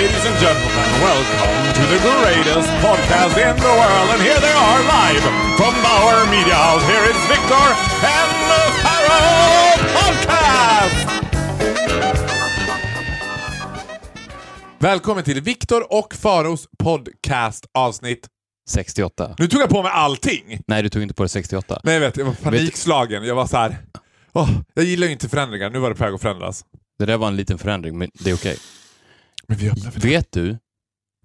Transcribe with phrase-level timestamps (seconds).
[0.00, 4.08] Ladies and gentlemen, welcome to the greatest podcast in the world.
[4.12, 5.22] And here they are live
[5.58, 6.84] from Bauer Media House.
[6.92, 7.66] Here is Victor
[8.18, 11.08] and the Pharaoh Podcast!
[14.78, 18.28] Välkommen till Viktor och Faros podcast avsnitt.
[18.70, 19.34] 68.
[19.38, 20.60] Nu tog jag på mig allting.
[20.66, 21.80] Nej, du tog inte på det 68.
[21.84, 23.24] Nej, jag vet, jag var panikslagen.
[23.24, 23.76] Jag var så här.
[24.32, 25.70] åh, jag gillar ju inte förändringar.
[25.70, 26.64] Nu var det på väg att förändras.
[26.98, 28.56] Det där var en liten förändring, men det är okej.
[28.56, 29.39] Men vi öppnar för det.
[29.96, 30.58] Vet du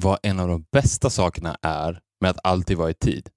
[0.04, 3.30] vad en av de bästa sakerna är med att alltid vara i tid?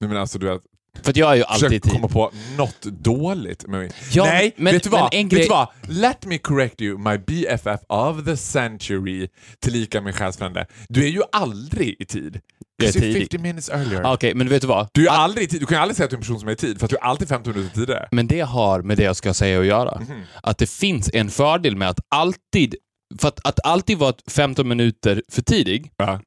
[0.00, 0.60] Nej, men alltså, du vet,
[1.02, 1.92] För att jag är ju alltid i tid.
[1.92, 3.92] komma på något dåligt med.
[4.12, 5.14] Ja, Nej, men- vet, du vad?
[5.14, 5.68] en vet grej- du vad?
[5.88, 9.28] Let me correct you, my BFF of the century,
[9.60, 10.66] tillika min själsfrände.
[10.88, 12.40] Du är ju aldrig i tid.
[12.76, 13.22] Jag är tidig.
[13.22, 14.02] 50 minutes earlier.
[14.04, 14.88] Ah, Okej, men vet du vad?
[14.94, 15.60] Du, är All- aldrig i tid.
[15.60, 16.84] du kan ju aldrig säga att du är en person som är i tid, för
[16.84, 18.08] att du är alltid 15 minuter tidigare.
[18.12, 20.00] Men det har med det jag ska säga att göra.
[20.00, 20.22] Mhm.
[20.42, 22.74] Att det finns en fördel med att alltid...
[23.18, 26.20] För att, att alltid vara 15 minuter för tidig Ja.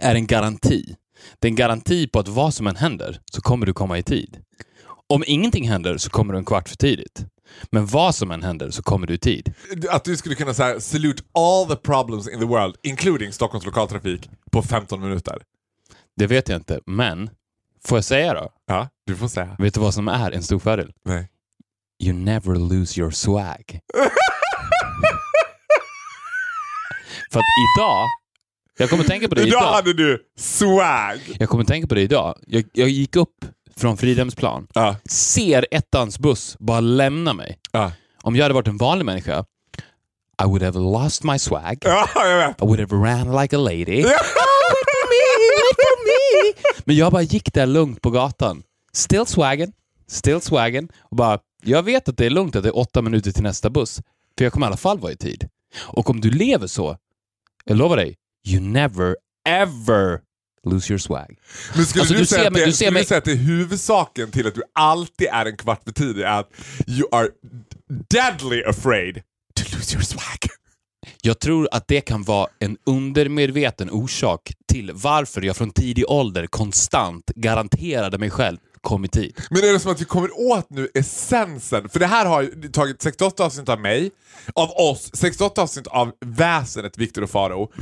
[0.00, 0.96] är en garanti.
[1.38, 4.02] Det är en garanti på att vad som än händer så kommer du komma i
[4.02, 4.38] tid.
[5.08, 7.24] Om ingenting händer så kommer du en kvart för tidigt.
[7.70, 9.54] Men vad som än händer så kommer du i tid.
[9.90, 14.30] Att du skulle kunna säga salute all the problems in the world, including Stockholms lokaltrafik,
[14.52, 15.42] på 15 minuter.
[16.16, 17.30] Det vet jag inte, men
[17.84, 18.50] får jag säga då?
[18.66, 19.56] Ja, du får säga.
[19.58, 20.92] Vet du vad som är en stor fördel?
[21.04, 21.28] Nej.
[22.02, 23.80] You never lose your swag.
[27.36, 28.08] För att idag,
[28.78, 29.72] jag kommer tänka på det Idag idag.
[29.72, 31.36] hade du swag!
[31.38, 32.38] Jag kommer tänka på det idag.
[32.46, 33.44] Jag, jag gick upp
[33.76, 37.58] från Fridhemsplan, Ja, ser ettans buss bara lämna mig.
[37.72, 37.92] ja.
[38.22, 39.44] Om jag hade varit en vanlig människa,
[40.42, 41.78] I would have lost my swag.
[41.80, 42.62] ja jag vet.
[42.62, 44.02] I would have ran like a lady.
[44.02, 44.12] Me.
[46.84, 48.62] Men jag bara gick där lugnt på gatan.
[48.92, 49.72] Still swaggen,
[50.08, 50.88] still swaggen.
[51.00, 53.70] Och bara, jag vet att det är lugnt att det är åtta minuter till nästa
[53.70, 54.00] buss.
[54.38, 55.48] För jag kommer i alla fall vara i tid.
[55.78, 56.96] Och om du lever så,
[57.66, 58.14] jag lovar dig,
[58.48, 59.16] you never
[59.48, 60.20] ever
[60.64, 61.38] lose your swag.
[61.76, 63.36] Men skulle Alltså, du, du säga, att det, du skulle mig- säga att det är
[63.36, 66.50] huvudsaken till att du alltid är en kvart för tidig är att
[66.86, 67.28] you are
[68.10, 69.14] deadly afraid
[69.54, 70.38] to lose your swag?
[71.22, 76.46] Jag tror att det kan vara en undermedveten orsak till varför jag från tidig ålder
[76.46, 79.40] konstant garanterade mig själv kom i tid.
[79.50, 81.88] Men är det som att vi kommer åt nu essensen?
[81.88, 84.10] För det här har tagit 68 avsnitt av mig,
[84.54, 87.72] av oss, 68 avsnitt av väsenet Viktor och Faro.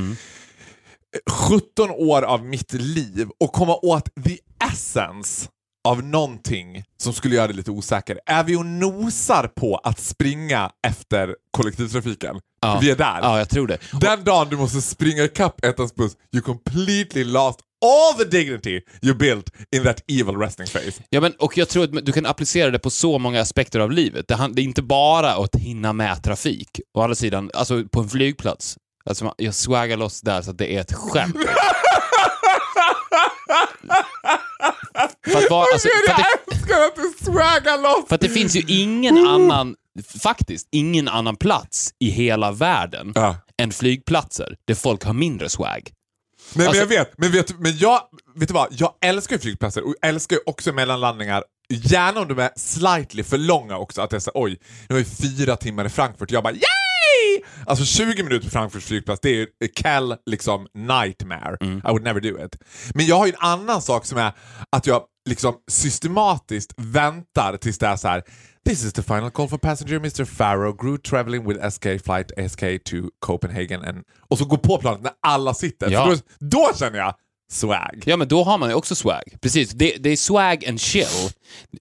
[1.30, 4.38] 17 år av mitt liv och komma åt the
[4.72, 5.48] essence
[5.84, 8.20] av någonting som skulle göra det lite osäker.
[8.26, 12.40] Är vi och nosar på att springa efter kollektivtrafiken?
[12.60, 12.78] Ja.
[12.82, 13.18] Vi är där.
[13.22, 13.78] Ja, jag tror det.
[14.00, 19.14] Den dagen du måste springa ikapp ettans buss, you completely lost all the dignity you
[19.14, 21.02] built in that evil resting face.
[21.10, 23.90] Ja, men, och jag tror att du kan applicera det på så många aspekter av
[23.90, 24.28] livet.
[24.28, 26.80] Det, det är inte bara att hinna med trafik.
[26.94, 28.76] Å andra sidan, alltså på en flygplats.
[29.06, 31.36] Alltså, jag swaggar loss där så att det är ett skämt.
[35.24, 38.08] för, att vara, alltså, för, att det, älskar att du swaggar loss!
[38.08, 39.76] för att det finns ju ingen annan,
[40.22, 43.36] faktiskt, ingen annan plats i hela världen Ja.
[43.62, 45.90] än flygplatser där folk har mindre swag.
[46.54, 48.00] Nej, Alltså- men jag vet, men, vet, men jag,
[48.36, 48.68] vet du vad?
[48.70, 51.44] Jag älskar ju flygplatser och jag älskar ju också mellanlandningar.
[51.68, 54.02] Gärna om de är slightly för långa också.
[54.02, 54.58] Att jag säger oj,
[54.88, 56.30] nu har vi fyra timmar i Frankfurt.
[56.30, 57.42] Jag bara yay!
[57.66, 61.56] Alltså 20 minuter på Frankfurts flygplats, det är ju a Cal liksom nightmare.
[61.60, 61.78] Mm.
[61.78, 62.56] I would never do it.
[62.94, 64.32] Men jag har ju en annan sak som är
[64.70, 68.22] att jag liksom systematiskt väntar tills det är så här.
[68.66, 70.24] This is the final call for passenger Mr.
[70.24, 73.84] Farrow, Groot traveling with SK flight SK to Copenhagen.
[73.84, 75.90] And, och så går på planet när alla sitter.
[75.90, 76.06] Ja.
[76.06, 77.14] Då, då känner jag
[77.52, 78.02] swag.
[78.06, 79.22] Ja, men då har man ju också swag.
[79.40, 81.30] Precis, det, det är swag and chill.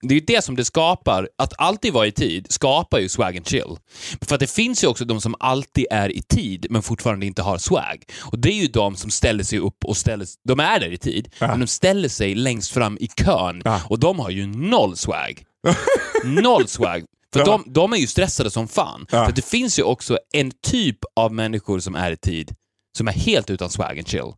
[0.01, 1.29] Det är ju det som det skapar.
[1.37, 3.77] Att alltid vara i tid skapar ju swag and chill.
[4.21, 7.41] För att det finns ju också de som alltid är i tid men fortfarande inte
[7.41, 8.03] har swag.
[8.21, 10.97] Och det är ju de som ställer sig upp och ställer De är där i
[10.97, 13.81] tid, men de ställer sig längst fram i kön Ja.
[13.89, 15.43] och de har ju noll swag.
[16.23, 17.03] Noll swag.
[17.33, 17.45] För Ja.
[17.45, 19.05] de, de är ju stressade som fan.
[19.11, 19.25] Ja.
[19.25, 22.51] För det finns ju också en typ av människor som är i tid
[22.97, 24.31] som är helt utan swag and chill.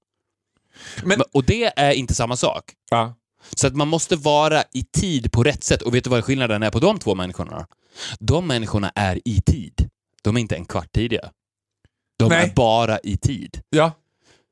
[1.03, 2.63] Men, och det är inte samma sak.
[2.89, 3.15] ja.
[3.55, 5.81] Så att man måste vara i tid på rätt sätt.
[5.81, 7.67] Och vet du vad skillnaden är på de två människorna?
[8.19, 9.89] De människorna är i tid.
[10.21, 11.31] De är inte en kvart tidiga.
[12.19, 12.49] De Nej.
[12.49, 13.61] är bara i tid.
[13.69, 13.91] ja.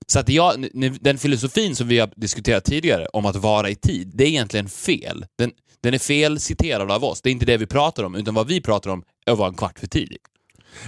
[0.08, 0.68] Så att jag,
[1.02, 4.70] den filosofin som vi har diskuterat tidigare om att vara i tid, det är egentligen
[4.70, 5.26] fel.
[5.38, 7.22] Den, den är fel citerad av oss.
[7.22, 9.50] Det är inte det vi pratar om, utan vad vi pratar om är att vara
[9.50, 10.18] en kvart för tidig.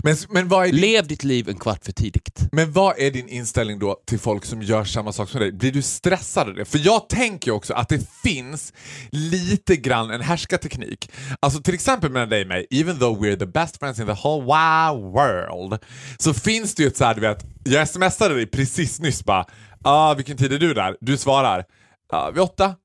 [0.04, 2.48] Men, men, vad är din, Lev ditt liv en kvart för tidigt.
[2.52, 5.52] men vad är din inställning då till folk som gör samma sak som dig?
[5.52, 6.66] Blir du stressad av det?
[6.66, 8.74] För jag tänker också att det finns
[9.12, 11.12] lite grann en härskarteknik.
[11.40, 14.16] Alltså till exempel mellan dig och mig, even though we're the best friends in the
[14.24, 15.84] whole wide world,
[16.18, 19.46] så finns det ju ett så här, du vet, jag smsade dig precis nyss bara,
[19.84, 20.98] ah, vilken tid är du där?
[21.02, 21.64] Du svarar,
[22.10, 22.76] ah, vid åtta.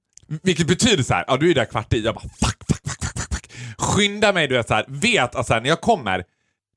[0.43, 2.01] Vilket betyder så här, ja ah, du är där kvart i.
[2.01, 3.51] Jag bara fuck, fuck, fuck, fuck, fuck.
[3.79, 6.25] Skynda mig, du vet så här, vet att så här, när jag kommer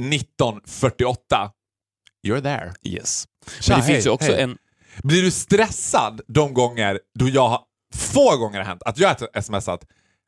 [0.01, 1.15] 19.48,
[2.27, 2.73] you're there.
[2.83, 3.25] Yes.
[3.59, 4.41] Tja, Men det hej, finns ju också hej.
[4.41, 4.57] en...
[5.03, 7.59] Blir du stressad de gånger då jag har,
[7.95, 9.85] få gånger har hänt att jag har smsat,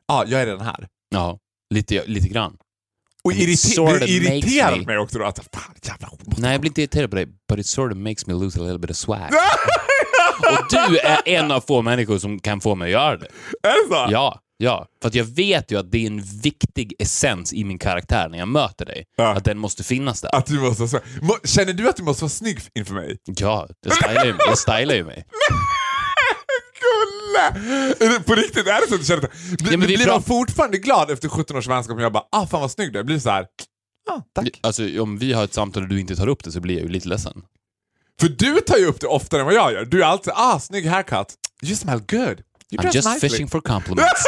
[0.07, 0.87] ja ah, jag är redan här.
[1.09, 1.39] Ja,
[1.73, 2.57] lite, lite grann.
[3.23, 5.75] Och And it irrite- sort of det irriterar makes me- mig också då att fan
[5.83, 8.59] jävla Nej, jag blir inte irriterad på dig, but it sort of makes me lose
[8.59, 9.19] a little bit of swag.
[10.51, 13.27] Och du är en av få människor som kan få mig att göra det.
[13.63, 14.07] Är det så?
[14.11, 14.87] Ja, ja.
[15.01, 18.37] För att jag vet ju att det är en viktig essens i min karaktär när
[18.37, 19.05] jag möter dig.
[19.17, 19.35] Ja.
[19.35, 20.35] Att den måste finnas där.
[20.35, 20.99] Att du måste så.
[21.43, 23.17] Känner du att du måste vara snygg inför mig?
[23.25, 25.25] Ja, jag stylar ju, jag stylar ju mig.
[27.99, 28.67] Det på riktigt?
[28.67, 29.29] Är det så att du känner.
[29.57, 32.61] Blir, Ja, blir man fortfarande glad efter 17 års vänskap om jag bara ah fan
[32.61, 33.03] vad snygg du är?
[33.03, 33.45] Blir så här,
[34.09, 34.59] ah, tack.
[34.61, 36.83] Alltså, om vi har ett samtal och du inte tar upp det så blir jag
[36.83, 37.41] ju lite ledsen.
[38.19, 39.85] För du tar ju upp det oftare än vad jag gör.
[39.85, 41.33] Du är alltid ah snygg haircut.
[41.63, 42.41] You smell good.
[42.71, 43.29] You I'm just nicely.
[43.29, 44.23] fishing for compliments.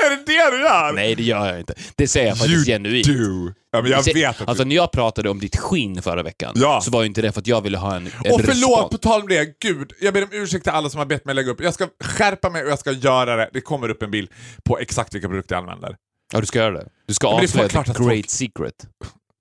[0.00, 0.92] är det det du gör?
[0.92, 1.74] Nej, det gör jag inte.
[1.96, 3.06] Det säger jag faktiskt you genuint.
[3.06, 3.52] do.
[3.72, 4.68] Ja, men jag Se- vet att Alltså du...
[4.68, 6.80] när jag pratade om ditt skinn förra veckan Ja.
[6.80, 8.90] så var ju inte det för att jag ville ha en, en Och förlåt, respons.
[8.90, 11.34] på tal om det, gud, jag ber om ursäkt till alla som har bett mig
[11.34, 11.60] lägga upp.
[11.60, 13.50] Jag ska skärpa mig och jag ska göra det.
[13.52, 14.30] Det kommer upp en bild
[14.64, 15.96] på exakt vilka produkter jag använder.
[16.32, 16.88] Ja, du ska göra det.
[17.08, 18.74] Du ska är avslöja the great folk- secret.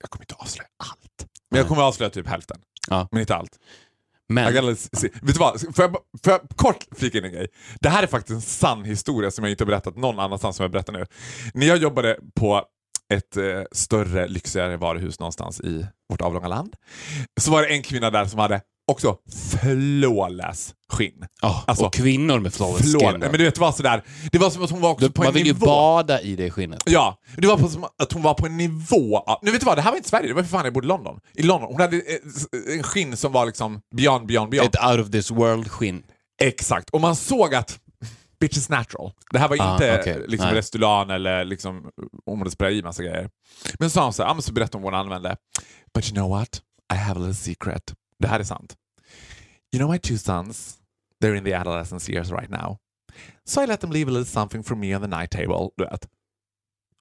[0.02, 1.30] Jag kommer inte avslöja allt.
[1.52, 2.58] Men jag kommer avslöja typ hälften.
[2.90, 3.08] Ja.
[3.12, 3.52] Men inte allt.
[4.30, 4.62] Men, Jag.
[5.02, 5.62] Vet du vad?
[5.62, 5.92] Får jag,
[6.24, 7.48] får jag kort flika in en grej?
[7.80, 10.64] Det här är faktiskt en sann historia som jag inte har berättat någon annanstans som
[10.64, 11.06] jag berättar nu.
[11.54, 12.64] När jag jobbade på
[13.14, 16.76] ett eh, större, lyxigare varuhus någonstans i vårt avlånga land
[17.42, 19.18] så var det en kvinna där som hade också
[20.02, 21.26] flawless skinn.
[21.42, 23.12] Ja, Alltså, och kvinnor med flawless Flawless.
[23.12, 23.20] skin.
[23.20, 23.28] då.
[23.30, 24.04] Men du vet, det var sådär.
[24.32, 25.66] Det var som att hon var också på Man en vill ju nivå.
[25.66, 26.84] bada i det skinnet.
[26.86, 29.66] Ja, det var på som att hon var på en nivå av, Nu vet du
[29.66, 31.20] vad, det här var inte Sverige, det var för fan jag bodde i London.
[31.34, 31.72] I London.
[31.72, 34.70] Hon hade eh, en skinn som var liksom beyond, beyond, beyond.
[34.76, 36.04] Ett out of this world skinn.
[36.42, 37.80] Exakt, och man såg att
[38.40, 39.12] bitch is natural.
[39.32, 40.24] Det här var Ah, inte okej.
[40.28, 40.56] liksom Nej.
[40.58, 41.90] Restylane eller liksom,
[42.26, 43.30] hon hade sprayat i massa grejer.
[43.80, 45.36] Men så sa hon så här, så berättade hon vad hon använde.
[45.94, 46.62] But you know what?
[46.94, 47.94] I have a little secret.
[48.20, 48.76] Det här är sant.
[49.74, 50.78] You know my two sons?
[51.24, 52.78] They're in the adolescence years right now.
[53.46, 55.70] So I let them leave a little something for me on the night table.
[55.78, 56.08] Du vet.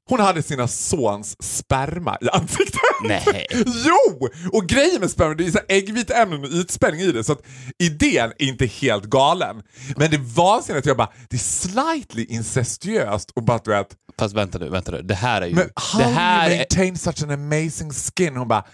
[0.08, 2.80] Hon hade sina sons sperma i ansiktet.
[3.04, 3.46] Nej.
[3.66, 4.28] Jo!
[4.52, 7.42] Och grejen med sperma, det är så här äggviteämnen och ytspänning i det, så att
[7.78, 9.62] idén är inte helt galen.
[9.96, 13.96] Men det vansinniga är att jag bara, det är slightly incestuöst och bara du vet,
[14.18, 15.02] Fast vänta nu, vänta nu.
[15.02, 15.54] Det här är ju...
[15.54, 18.36] men how det här you är, maintain such an amazing skin?
[18.36, 18.64] Hon bara,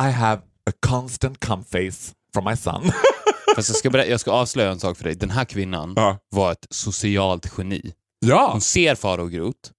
[0.00, 2.82] I have a constant cum face from my son.
[3.56, 5.14] fast jag, ska berätta, jag ska avslöja en sak för dig.
[5.14, 6.18] Den här kvinnan Ja.
[6.30, 7.92] var ett socialt geni.
[8.26, 9.70] ja, Hon ser Farao Groth.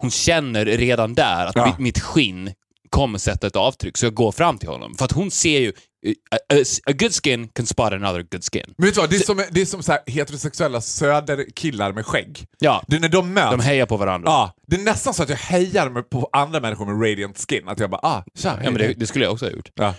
[0.00, 1.66] Hon känner redan där att Ja.
[1.66, 2.52] mitt, mitt skinn
[2.90, 4.94] kommer sätta ett avtryck, så jag går fram till honom.
[4.94, 5.72] För att hon ser ju...
[6.30, 6.36] A,
[6.86, 8.74] a, good skin can spot another good skin.
[8.76, 12.06] men vet du vad, det är som, det är som så här heterosexuella söderkillar med
[12.06, 12.46] skägg.
[12.58, 13.50] Ja, Det är när de möts.
[13.50, 14.30] de hejar på varandra.
[14.30, 17.68] Ja, det är nästan så att jag hejar med- på andra människor med radiant skin.
[17.68, 19.70] Att jag bara, ah, tja, hej, Ja, men det, det skulle jag också ha gjort.
[19.74, 19.94] Ja.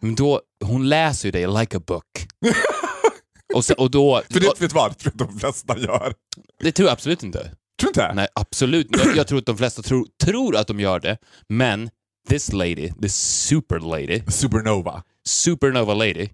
[0.00, 2.26] Men då, hon läser ju dig like a book.
[3.54, 4.22] och, sen, och då...
[4.30, 6.14] För det vet du vad, det tror jag de flesta gör.
[6.62, 7.38] det tror jag absolut inte.
[7.80, 8.12] Tror inte?
[8.14, 8.86] Nej, absolut.
[8.90, 11.16] Jag, jag tror att de flesta tror, tror att de gör det,
[11.48, 11.90] men
[12.28, 15.02] this lady, this super lady, Supernova.
[15.28, 16.28] Supernova lady,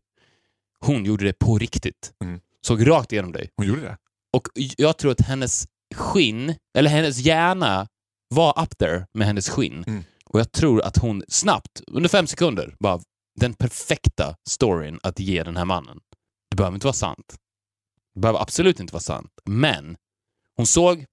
[0.81, 2.13] hon gjorde det på riktigt.
[2.25, 2.41] Mm.
[2.67, 3.51] Såg rakt igenom dig.
[3.57, 3.97] Hon gjorde det.
[4.33, 7.89] Och jag tror att hennes skinn, eller hennes hjärna
[8.29, 9.85] var up there med hennes skinn.
[9.87, 10.05] Mm.
[10.25, 13.01] Och jag tror att hon snabbt, under fem sekunder, bara
[13.41, 16.01] den perfekta storyn att ge den här mannen.
[16.51, 17.37] Det behöver inte vara sant.
[18.15, 19.33] Det behöver absolut inte vara sant.
[19.45, 19.97] Men
[20.57, 21.05] hon såg,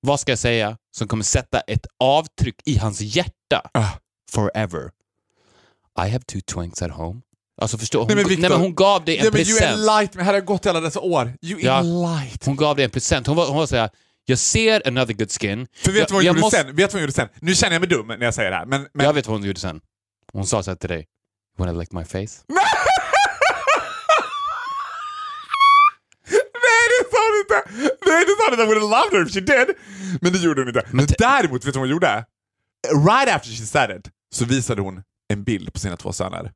[0.00, 3.88] vad ska jag säga, som kommer sätta ett avtryck i hans hjärta Ah.
[4.30, 4.90] forever.
[6.06, 7.20] I have two twinks at home.
[7.60, 9.58] Alltså förstå, hon, Nej, men nej, Victor, men hon gav dig en Nej, men you
[9.58, 9.72] present.
[9.78, 10.22] enlight me.
[10.22, 11.32] Här har jag gått i alla dessa år.
[11.42, 11.78] You Ja.
[11.78, 12.44] enlight.
[12.46, 13.26] Hon gav dig en present.
[13.26, 13.90] Hon var, hon var såhär,
[14.24, 15.66] jag ser another good skin.
[15.76, 16.76] För vet du vad hon gjorde måste- sen?
[16.76, 17.28] Vet vad hon gjorde sen?
[17.40, 18.66] Nu känner jag mig dum när jag säger det här.
[18.66, 19.06] Men, men...
[19.06, 19.80] Jag vet vad hon gjorde sen.
[20.32, 21.06] Hon sa så här till dig.
[21.58, 22.18] Wanna lick my face?
[26.64, 27.58] Nej, det sa hon inte!
[28.06, 28.62] Nej, det sa hon inte.
[28.62, 29.76] I would have loved her if she did.
[30.20, 30.82] Men det gjorde hon inte.
[30.90, 32.24] Men däremot, vet du vad hon gjorde?
[33.08, 36.52] Right after she said it så visade hon en bild på sina två söner.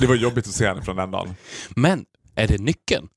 [0.00, 1.34] Det var jobbigt att se henne från den dagen.
[1.76, 3.08] Men, är det nyckeln?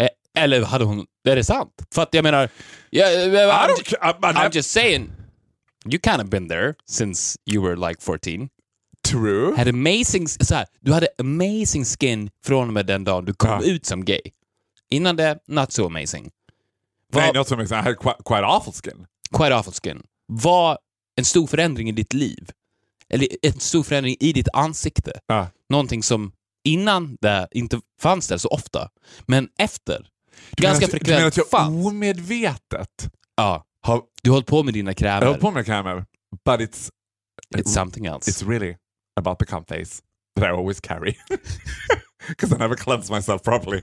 [0.00, 0.08] Eh,
[0.42, 1.06] Eller hade hon...
[1.28, 1.72] Är det sant?
[1.94, 2.48] För att jag menar...
[2.90, 4.10] Yeah, I'm, don't care.
[4.10, 5.10] I- I- I'm just saying.
[5.84, 8.48] You kind of been there since you were like 14.
[9.08, 9.56] True.
[9.56, 13.50] Had amazing, så här, du hade amazing skin från och med den dagen du kom
[13.50, 13.62] Ja.
[13.62, 14.20] ut som gay.
[14.90, 16.30] Innan det, not so amazing.
[17.12, 17.78] Nej, Vad- not so amazing.
[17.78, 19.06] I had quite, quite awful skin.
[19.36, 20.02] quite awful skin.
[20.26, 20.78] Var
[21.16, 22.50] en stor förändring i ditt liv.
[23.14, 25.12] Eller en stor förändring i ditt ansikte.
[25.26, 25.48] Ja.
[25.68, 26.32] Någonting som
[26.64, 28.88] innan det inte fanns där så ofta.
[29.26, 30.08] Men efter,
[30.50, 31.86] Du ganska menar att- Du menar frekvent att jag fanns.
[31.86, 33.64] omedvetet Ja.
[33.82, 34.02] har...
[34.22, 35.26] Du har hållit på med dina Jag har krämer.
[35.26, 36.04] hållit på med krämer,
[36.44, 36.90] but it's,
[37.56, 38.30] It's something else.
[38.30, 38.76] it's really
[39.20, 40.02] about the cum face
[40.36, 41.14] that I always carry.
[42.28, 43.80] Because I never cleanse myself properly.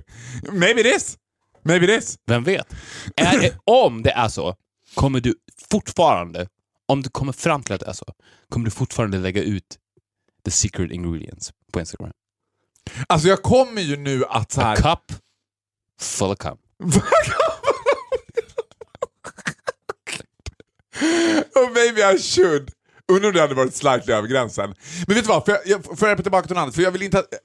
[0.52, 1.18] Maybe it is.
[1.64, 2.18] Maybe it is.
[2.28, 2.68] Vem vet?
[3.16, 4.56] Är om det är så,
[4.96, 5.34] kommer du
[5.72, 6.48] fortfarande,
[6.88, 8.06] om du kommer fram till att det är så,
[8.50, 9.78] kommer du fortfarande lägga ut
[10.46, 12.12] the secret ingredients på Instagram.
[13.08, 14.76] Alltså jag kommer ju nu att så A här...
[14.76, 15.20] cup
[16.00, 16.58] full of cum.
[21.56, 22.72] oh, maybe I should.
[23.12, 24.76] Undrar om det hade varit slightly över gränsen.
[25.08, 26.76] Men vet du vad, får jag, jag, får jag tillbaka till något annat?
[26.76, 27.40] För jag vill inte att, eh,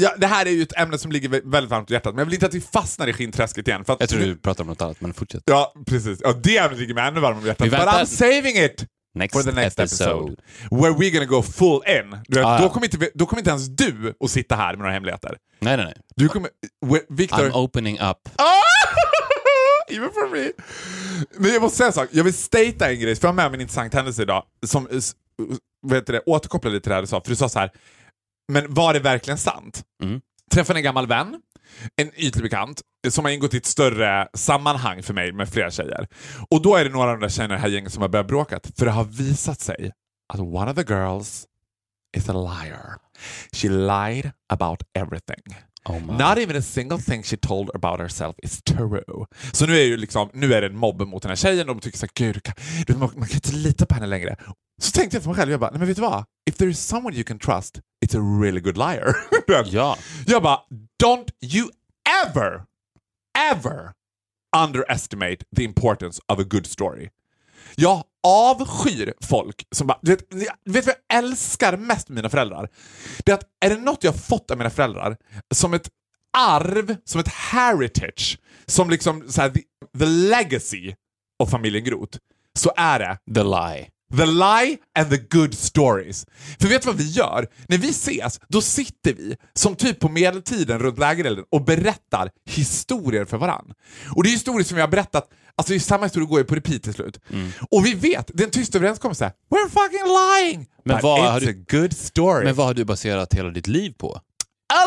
[0.00, 2.18] ja, det här är ju ett ämne som ligger vä- väldigt varmt om hjärtat, men
[2.18, 3.84] jag vill inte att vi fastnar i skinnträsket igen.
[3.84, 5.42] För att, Jag tror du pratar om något annat, men fortsätt.
[5.46, 6.18] Ja, precis.
[6.22, 7.70] Ja, det ämnet ligger mig ännu varmare om hjärtat.
[7.70, 10.10] But I'm saving it Next, for the next episode.
[10.10, 10.36] episode.
[10.70, 12.10] Where we're gonna go full in.
[12.28, 12.58] Vet, Ah, ja.
[12.62, 15.36] då, kommer inte, då kommer inte ens du att sitta här med några hemligheter.
[15.60, 15.94] Nej, nej, nej.
[16.16, 16.50] Du kommer...
[17.08, 17.38] Victor...
[17.48, 18.02] I'm opening up.
[18.36, 18.62] Ah!
[19.90, 20.50] Even for me.
[21.38, 22.08] Men jag måste säga en sak.
[22.12, 24.88] Jag vill statea en grej, för jag har med mig en intressant händelse idag som
[25.90, 27.20] heter det, återkopplar lite till det här du sa.
[27.20, 27.70] För du sa så här,
[28.52, 29.84] men var det verkligen sant?
[30.02, 30.20] Mm.
[30.52, 31.40] Träffade en gammal vän,
[31.96, 36.08] en ytlig bekant, som har ingått i ett större sammanhang för mig med flera tjejer.
[36.50, 38.08] Och då är det några av de där tjejerna i det här gänget som har
[38.08, 39.92] börjat bråkat, för det har visat sig
[40.32, 41.46] att one of the girls
[42.16, 42.96] is a liar.
[43.52, 45.56] She lied about everything.
[45.88, 46.18] Oh.
[46.18, 49.26] Not even a single thing she told about herself is true.
[49.52, 51.74] Så nu är, ju liksom, nu är det en mobb mot den här tjejen och
[51.74, 52.54] de tycker såhär, gud, kan,
[52.86, 54.36] du, man, man kan inte lita på henne längre.
[54.82, 56.24] Så tänkte jag för mig själv, jag bara, nej men vet du vad?
[56.50, 59.16] If there is someone you can trust, it's a really good liar.
[59.66, 59.98] Ja.
[60.26, 60.60] Jag bara,
[61.02, 61.70] don't you
[62.24, 62.62] ever,
[63.52, 63.92] ever
[64.64, 67.10] underestimate the importance of a good story.
[67.78, 69.98] Jag avskyr folk som bara...
[70.02, 70.30] Du vet,
[70.64, 72.68] du vet vad jag älskar mest med mina föräldrar?
[73.24, 75.16] Det är att är det något jag har fått av mina föräldrar
[75.54, 75.88] som ett
[76.38, 79.60] arv, som ett heritage, som liksom så här, the,
[79.98, 80.94] the legacy
[81.42, 82.18] av familjen Groth,
[82.58, 83.88] så är det The lie.
[84.16, 86.26] The lie and the good stories.
[86.60, 87.46] För vet du vad vi gör?
[87.68, 93.24] När vi ses, då sitter vi som typ på medeltiden runt lägerelden och berättar historier
[93.24, 93.72] för varann.
[94.16, 96.44] Och det är historier som vi har berättat, alltså det är samma historia går ju
[96.44, 97.20] på repeat till slut.
[97.70, 99.32] Och vi vet, det är en tyst överenskommelse.
[99.50, 100.66] We're fucking lying!
[100.84, 102.44] Men But vad it's har du- a good story.
[102.44, 104.20] Men vad har du baserat hela ditt liv på?
[104.74, 104.84] a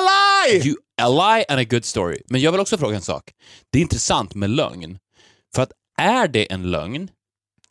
[0.47, 0.67] lie!
[0.67, 2.21] You, a lie and a good story.
[2.29, 3.23] Men jag vill också fråga en sak.
[3.71, 4.97] Det är intressant med lögn.
[5.55, 5.71] För att
[6.01, 7.09] är det en lögn,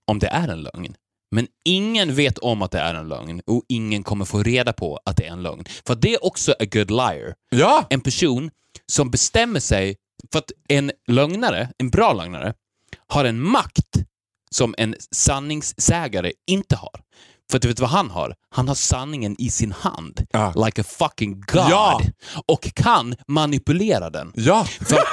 [0.06, 0.94] om det är en lögn,
[1.34, 5.00] men ingen vet om att det är en lögn och ingen kommer få reda på
[5.04, 5.64] att det är en lögn.
[5.86, 7.34] För det är också a good liar.
[7.50, 7.86] Ja!
[7.90, 8.50] En person
[8.92, 9.96] som bestämmer sig
[10.32, 12.54] för att en lögnare, en bra lögnare,
[13.08, 13.96] har en makt
[14.50, 17.00] som en sanningssägare inte har.
[17.50, 18.34] För du vet vad han har?
[18.50, 20.26] Han har sanningen i sin hand.
[20.30, 20.52] Ja.
[20.66, 21.70] Like a fucking god.
[21.70, 22.00] Ja.
[22.46, 24.32] Och kan manipulera den.
[24.34, 24.64] Ja!
[24.64, 24.98] För,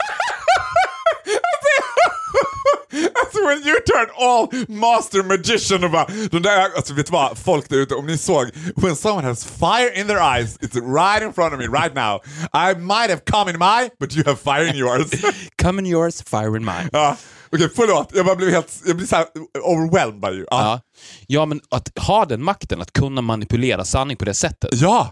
[3.19, 7.37] Alltså when you turn all master magician och bara, de där, alltså vet du vad,
[7.37, 11.23] folk där ute, om ni såg, when someone has fire in their eyes, it's right
[11.23, 12.21] in front of me right now.
[12.53, 15.11] I might have come in my, but you have fire in yours.
[15.61, 16.89] come in yours, fire in mine.
[16.93, 17.17] ja,
[17.55, 19.25] Okej, förlåt, jag bara blev helt, jag blir såhär
[19.63, 20.45] overwhelmed by you.
[20.51, 20.61] Ja.
[20.61, 20.81] Ja.
[21.27, 25.11] ja, men att ha den makten, att kunna manipulera sanning på det sättet, ja.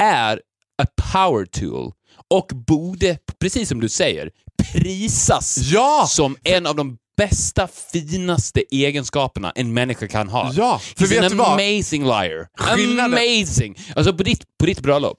[0.00, 0.40] är
[0.82, 1.92] a power tool
[2.30, 4.30] och borde, precis som du säger,
[4.72, 6.06] prisas Ja!
[6.08, 10.50] som en av de bästa, finaste egenskaperna en människa kan ha.
[10.54, 12.46] Ja, för He's vet an amazing liar.
[12.58, 13.04] Skillnaden-
[13.38, 13.78] Amazing!
[13.96, 15.18] Alltså på ditt, på ditt bröllop,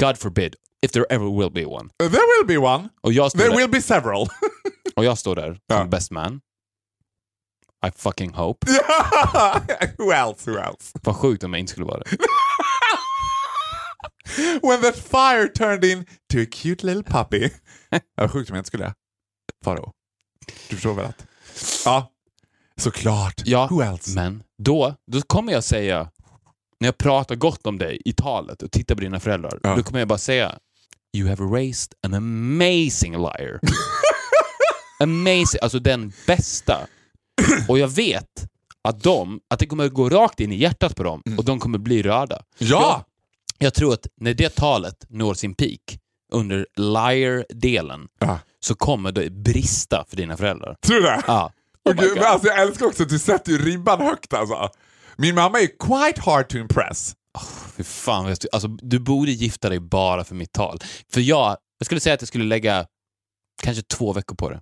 [0.00, 0.54] God forbid,
[0.86, 1.88] if there ever will be one.
[1.98, 2.88] There will be one.
[3.00, 4.26] Och jag There will be several.
[4.96, 5.78] och jag står där Ja.
[5.78, 6.40] som best man.
[7.86, 8.66] I fucking hope.
[9.98, 10.98] who else, who else?
[11.02, 12.16] Vad sjukt om jag inte skulle vara det.
[14.62, 17.50] When that fire turned into a cute little puppy.
[18.14, 18.94] Vad sjukt om jag inte skulle det.
[19.64, 19.92] Faro.
[20.68, 21.26] Du förstår väl att...
[21.84, 22.12] Ja,
[22.76, 23.42] såklart.
[23.44, 24.10] Ja, Who else?
[24.14, 26.10] men då, då kommer jag säga,
[26.80, 29.76] när jag pratar gott om dig i talet och tittar på dina föräldrar, Ja.
[29.76, 30.58] då kommer jag bara säga
[31.16, 33.60] You have raised an amazing liar.
[35.02, 36.86] amazing, alltså den bästa.
[37.68, 38.46] Och jag vet
[38.88, 41.78] att de, att det kommer gå rakt in i hjärtat på dem och de kommer
[41.78, 42.42] bli rörda.
[42.58, 43.04] Ja!
[43.58, 45.98] Jag tror att när det talet når sin peak
[46.32, 48.38] under liar-delen Ja.
[48.60, 50.76] så kommer det brista för dina föräldrar.
[50.86, 51.22] Tror du det?
[51.26, 51.52] Ja.
[51.84, 54.68] Oh gud, men alltså, jag älskar också att du sätter ju ribban högt alltså.
[55.16, 57.14] Min mamma är quite hard to impress.
[57.76, 60.78] Fy fan, alltså, du borde gifta dig bara för mitt tal.
[61.12, 62.86] För jag, jag skulle säga att jag skulle lägga
[63.62, 64.60] kanske två veckor på det.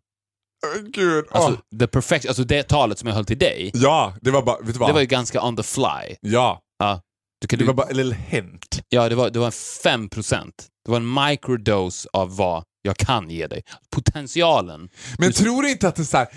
[0.92, 1.24] Gud.
[1.30, 4.58] Alltså, the perfect, alltså det talet som jag höll till dig, Ja, det var bara,
[4.60, 4.88] vet du vad?
[4.88, 6.16] det var ju ganska on the fly.
[6.20, 6.94] Ja, Ja,
[7.40, 8.80] du det kunde, var bara en liten hint.
[8.88, 9.52] ja det, var, det var en
[9.82, 10.66] 5 procent.
[10.84, 13.62] Det var en microdose av vad jag kan ge dig.
[13.90, 14.88] Potentialen.
[15.18, 16.28] Men tror du inte att det är så här,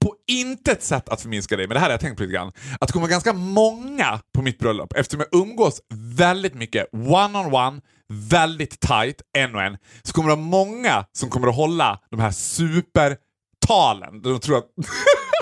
[0.00, 2.52] på- intet sätt att förminska dig, men det här har jag tänkt på lite grann,
[2.80, 8.80] att det kommer ganska många på mitt bröllop eftersom jag umgås väldigt mycket one-on-one, väldigt
[8.80, 12.30] tight, en och en, så kommer det vara många som kommer att hålla de här
[12.30, 14.22] supertalen.
[14.22, 14.66] De tror att...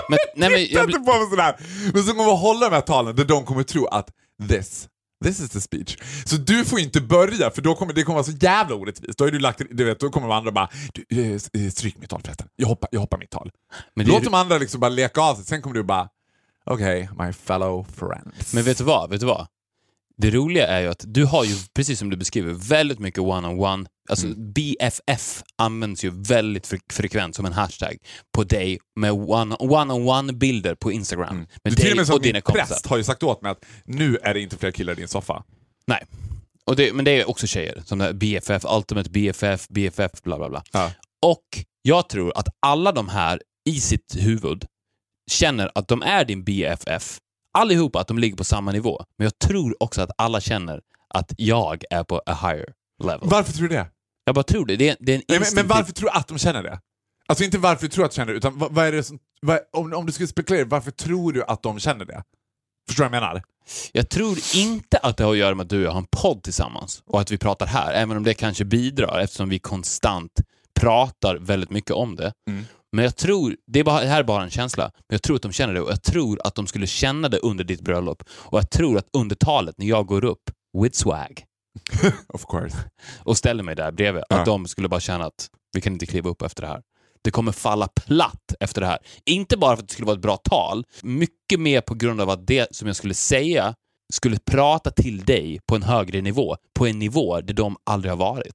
[0.08, 1.56] Men, nej, men, jag, inte på mig sådär!
[1.92, 4.10] Men som kommer att hålla de här talen där de kommer att tro att
[4.48, 4.88] this
[5.24, 5.96] This is the speech.
[6.24, 9.18] Så du får inte börja för då kommer det kommer vara så jävla orättvist.
[9.18, 11.98] Då, är du lagt, du vet, då kommer de andra bara du, eh, eh, stryk
[11.98, 12.48] mitt tal förresten.
[12.56, 13.50] Jag hoppar, jag hoppar mitt tal.
[13.94, 16.08] men, Låt de andra liksom bara leka av sig, sen kommer du bara
[16.64, 18.54] okej, my fellow friends.
[18.54, 19.10] men vet du vad?
[19.10, 19.46] Vet du vad?
[20.18, 23.86] Det roliga är ju att du har ju, precis som du beskriver, väldigt mycket one-on-one.
[24.10, 24.52] Alltså Mm.
[24.52, 27.96] BFF används ju väldigt fre- frekvent som en hashtag
[28.34, 31.36] på dig med one- one-on-one-bilder på Instagram.
[31.36, 31.48] Med Mm.
[31.64, 32.66] är till dig och med och dina kompisar.
[32.66, 35.08] präst har ju sagt åt mig att nu är det inte fler killar i din
[35.08, 35.44] soffa.
[35.86, 36.04] Nej.
[36.66, 37.82] Och det, men det är också tjejer.
[37.84, 40.62] Som där BFF, Ultimate BFF, BFF, bla bla bla.
[40.72, 40.92] Ja.
[41.26, 44.64] Och jag tror att alla de här i sitt huvud
[45.30, 47.18] känner att de är din BFF.
[47.58, 49.04] Allihopa att de ligger på samma nivå.
[49.18, 50.80] Men jag tror också att alla känner
[51.14, 52.72] att jag är på a higher
[53.04, 53.20] level.
[53.22, 53.86] Varför tror du det?
[54.24, 54.76] Jag bara tror det.
[54.76, 56.80] Det är, det är en Nej, men, men varför tror du att de känner det?
[57.26, 59.18] Alltså inte varför du tror att de känner det, utan vad, vad är det som...
[59.42, 62.22] Vad, om, om du skulle spekulera, varför tror du att de känner det?
[62.88, 63.42] Förstår du vad jag menar?
[63.92, 66.06] Jag tror inte att det har att göra med att du och jag har en
[66.22, 70.32] podd tillsammans och att vi pratar här, även om det kanske bidrar eftersom vi konstant
[70.80, 72.32] pratar väldigt mycket om det.
[72.48, 72.64] Mm.
[72.92, 75.36] Men jag tror, det, är bara, det här är bara en känsla, men jag tror
[75.36, 78.22] att de känner det och jag tror att de skulle känna det under ditt bröllop.
[78.30, 80.50] Och jag tror att under talet, när jag går upp
[80.82, 81.44] with swag
[82.28, 82.76] Of course.
[83.18, 86.30] och ställer mig där bredvid, att de skulle bara känna att vi kan inte kliva
[86.30, 86.82] upp efter det här.
[87.22, 88.98] Det kommer falla platt efter det här.
[89.26, 92.30] Inte bara för att det skulle vara ett bra tal, mycket mer på grund av
[92.30, 93.74] att det som jag skulle säga
[94.12, 98.16] skulle prata till dig på en högre nivå, på en nivå där de aldrig har
[98.16, 98.54] varit.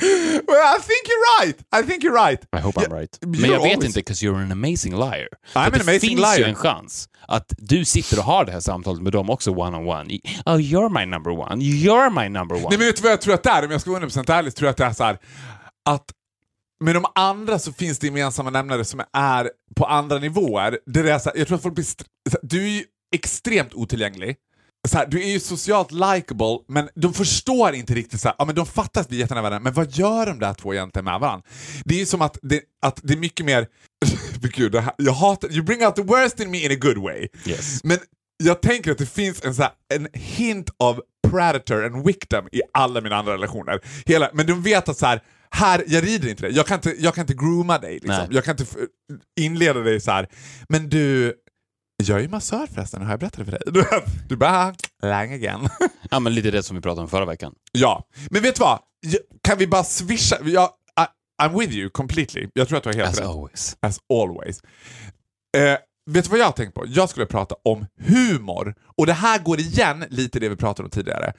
[0.43, 1.58] well, I think you're right!
[1.72, 2.42] I think you're right!
[2.56, 3.18] I hope I'm Yeah, right.
[3.20, 5.28] Men jag vet always- inte, 'cause you're an amazing liar.
[5.54, 6.38] I'm an det amazing finns liar.
[6.38, 10.18] ju en chans att du sitter och har det här samtalet med dem också one-on-one.
[10.46, 11.64] Oh, you're my number one.
[11.64, 12.66] You're my number one.
[12.70, 13.64] Nej men vet du vad jag tror att det är?
[13.64, 15.18] Om jag ska vara 100% ärlig tror jag att det är så här
[15.90, 16.04] att
[16.84, 20.78] med de andra så finns det gemensamma nämnare som är på andra nivåer.
[20.86, 21.86] Det är så här, jag tror att folk blir...
[22.42, 24.36] Du är ju extremt otillgänglig.
[24.88, 28.44] Så här, du är ju socialt likable, men de förstår inte riktigt så här, ja
[28.44, 31.04] men de fattar att vi är jättenära varandra, men vad gör de där två egentligen
[31.04, 31.46] med varandra?
[31.84, 33.66] Det är ju som att det, att det är mycket mer...
[34.56, 35.52] Gud, här, jag hatar...
[35.52, 37.28] You bring out the worst in me in a good way.
[37.46, 37.84] Yes.
[37.84, 37.98] Men
[38.44, 43.00] jag tänker att det finns en, så en hint av predator and victim i alla
[43.00, 43.80] mina andra relationer.
[44.06, 45.20] Hela, men de vet att så här,
[45.50, 46.52] här, jag rider inte dig.
[46.56, 47.92] Jag kan inte, jag kan inte grooma dig.
[47.92, 48.26] Liksom.
[48.30, 48.72] Jag kan inte
[49.40, 50.28] inleda dig så här.
[50.68, 51.34] Men du,
[51.96, 54.02] jag är ju massör förresten, har jag berättat det för dig?
[54.28, 55.68] Du, bara, lang again.
[56.10, 57.54] Ja, men lite det som vi pratade om förra veckan.
[57.72, 58.78] ja, men vet du vad?
[59.42, 60.36] Kan vi bara swisha?
[60.44, 62.48] Jag, I, I'm with you completely.
[62.54, 63.26] Jag tror att du har helt As rätt.
[63.28, 63.76] always.
[63.80, 64.60] As always.
[65.56, 65.78] Eh,
[66.10, 66.84] vet du vad jag har tänkt på?
[66.88, 68.74] Jag skulle prata om humor.
[68.96, 71.32] Och det här går igen lite det vi pratade om tidigare.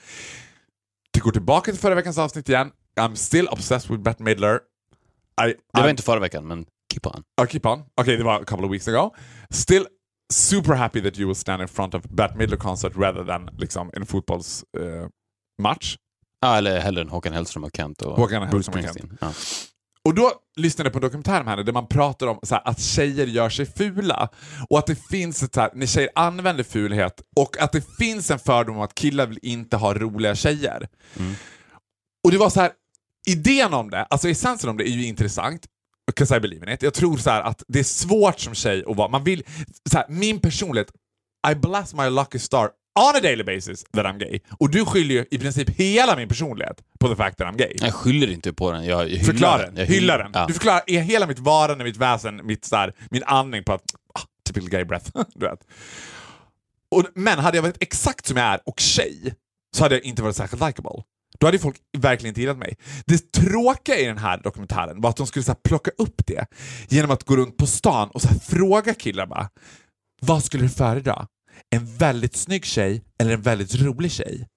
[1.13, 2.71] Det går tillbaka till förra veckans avsnitt igen.
[2.99, 4.55] I'm still obsessed with Bette Midler.
[4.55, 4.59] I,
[5.47, 7.23] Det var I'm- inte förra veckan, men keep on.
[7.41, 7.83] I'll keep on.
[8.01, 9.11] Okay, det var a couple of weeks ago.
[9.49, 9.85] Still
[10.33, 13.91] super happy that you will stand in front of Bette Midler concert rather than liksom
[13.93, 14.77] en fotbollsmatch.
[14.77, 15.07] Eh,
[15.61, 15.95] match.
[16.41, 19.11] Ja, eller hellre än Håkan Hellström och Kent och Håkan Hellström och Kent.
[19.21, 19.33] Ja.
[20.03, 22.67] Och då lyssnade jag på en dokumentär om henne där man pratar om så här,
[22.67, 24.29] att tjejer gör sig fula.
[24.69, 28.31] Och att det finns ett så här, när tjejer använder fulhet och att det finns
[28.31, 30.87] en fördom om att killar vill inte ha roliga tjejer.
[32.23, 32.71] Och det var så här,
[33.27, 35.65] idén om det, alltså essensen om det är ju intressant.
[36.07, 36.83] Because I believe in it.
[36.83, 39.43] Jag tror så här att det är svårt som tjej att vara, man vill,
[39.91, 40.87] så här, min personlighet,
[41.51, 44.39] I bless my lucky star on a daily basis that I'm gay.
[44.59, 47.73] Och du skyller ju i princip hela min personlighet på the fact that I'm gay.
[47.75, 49.75] Jag skyller inte på den, jag hyllar Förklara den.
[49.75, 50.31] Jag Hylla den.
[50.33, 50.45] Ja.
[50.47, 53.83] Du förklarar är hela mitt varande, mitt väsen, mitt, så här, min andning på att
[54.13, 55.11] ah, typical gay breath.
[55.35, 55.59] du vet.
[56.91, 59.33] Och, men hade jag varit exakt som jag är och tjej
[59.75, 61.03] så hade jag inte varit särskilt likable.
[61.39, 62.77] Då hade folk verkligen inte gillat mig.
[63.05, 66.45] Det tråkiga i den här dokumentären var att de skulle så här, plocka upp det
[66.89, 69.49] genom att gå runt på stan och så här, fråga killar bara,
[70.21, 71.27] vad skulle du föredra?
[71.69, 74.47] en väldigt snygg tjej eller en väldigt rolig tjej?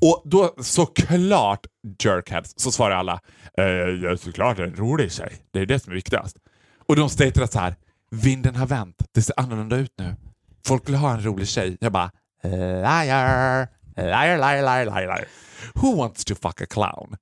[0.00, 1.66] Och då såklart
[2.02, 3.20] jerkheads så svarar alla
[3.58, 5.32] eh, ja, såklart en rolig tjej.
[5.50, 6.36] Det är det som är viktigast.
[6.86, 7.76] Och de staterar så här
[8.10, 8.96] vinden har vänt.
[9.14, 10.16] Det ser annorlunda ut nu.
[10.66, 11.76] Folk vill ha en rolig tjej.
[11.80, 12.10] Jag bara
[12.42, 13.68] eh, liar,
[14.04, 15.28] liar, liar, liar, liar, liar.
[15.74, 17.16] Who wants to fuck a clown?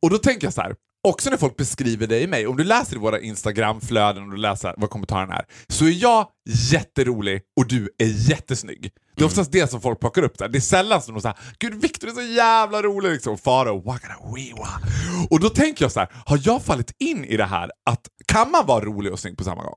[0.00, 0.74] Och då tänker jag så här,
[1.08, 4.36] också när folk beskriver dig och mig, om du läser i våra Instagram-flöden och du
[4.36, 6.28] läser vad kommentaren är, så är jag
[6.72, 8.90] jätterolig och du är jättesnygg.
[9.16, 10.48] Det är oftast det som folk plockar upp där.
[10.48, 13.38] Det är sällan som de säger “Gud, Victor är så jävla rolig” liksom.
[13.38, 14.68] Faro, wagana weewa.
[15.30, 18.50] Och då tänker jag så här, har jag fallit in i det här att kan
[18.50, 19.76] man vara rolig och snygg på samma gång?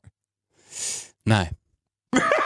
[1.25, 1.51] Nej.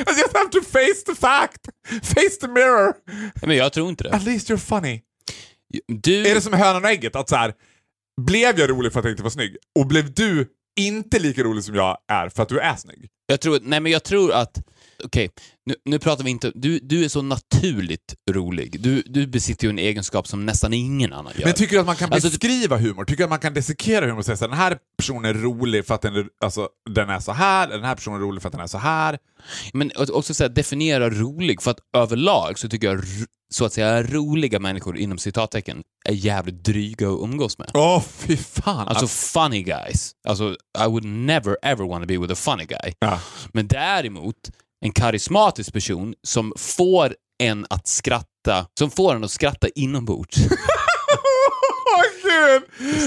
[0.00, 1.68] I just have to face the fact!
[2.02, 2.94] Face the mirror!
[3.46, 4.10] Men jag tror inte det.
[4.10, 5.00] At least you're funny.
[5.86, 6.26] Du...
[6.26, 7.16] Är det som hönan och ägget?
[7.16, 7.54] Att så här,
[8.20, 9.56] blev jag rolig för att jag inte var snygg?
[9.78, 10.46] Och blev du
[10.80, 13.08] inte lika rolig som jag är för att du är snygg?
[13.26, 14.58] Jag tror, nej men jag tror att,
[15.04, 15.30] okej,
[15.66, 18.80] nu, nu pratar vi inte, du, du är så naturligt rolig.
[18.80, 21.44] Du, du besitter ju en egenskap som nästan ingen annan gör.
[21.44, 23.04] Men tycker du att man kan Alltså, beskriva humor?
[23.04, 25.34] Tycker du att man kan dissekera humor och säga så här, den här personen är
[25.34, 28.42] rolig för att den är, alltså, den är så här, den här personen är rolig
[28.42, 29.18] för att den är så här?
[29.72, 33.04] Men också så här, definiera rolig, för att överlag så tycker jag
[33.52, 37.70] så att säga roliga människor inom citattecken är jävligt dryga att umgås med.
[37.74, 38.88] Åh, oh, fy fan!
[38.88, 40.12] Alltså funny guys.
[40.28, 42.92] Alltså, I would never ever want to be with a funny guy.
[42.98, 43.20] Ja.
[43.52, 44.36] Men däremot,
[44.84, 50.36] en karismatisk person som får en att skratta, som får en att skratta inombords.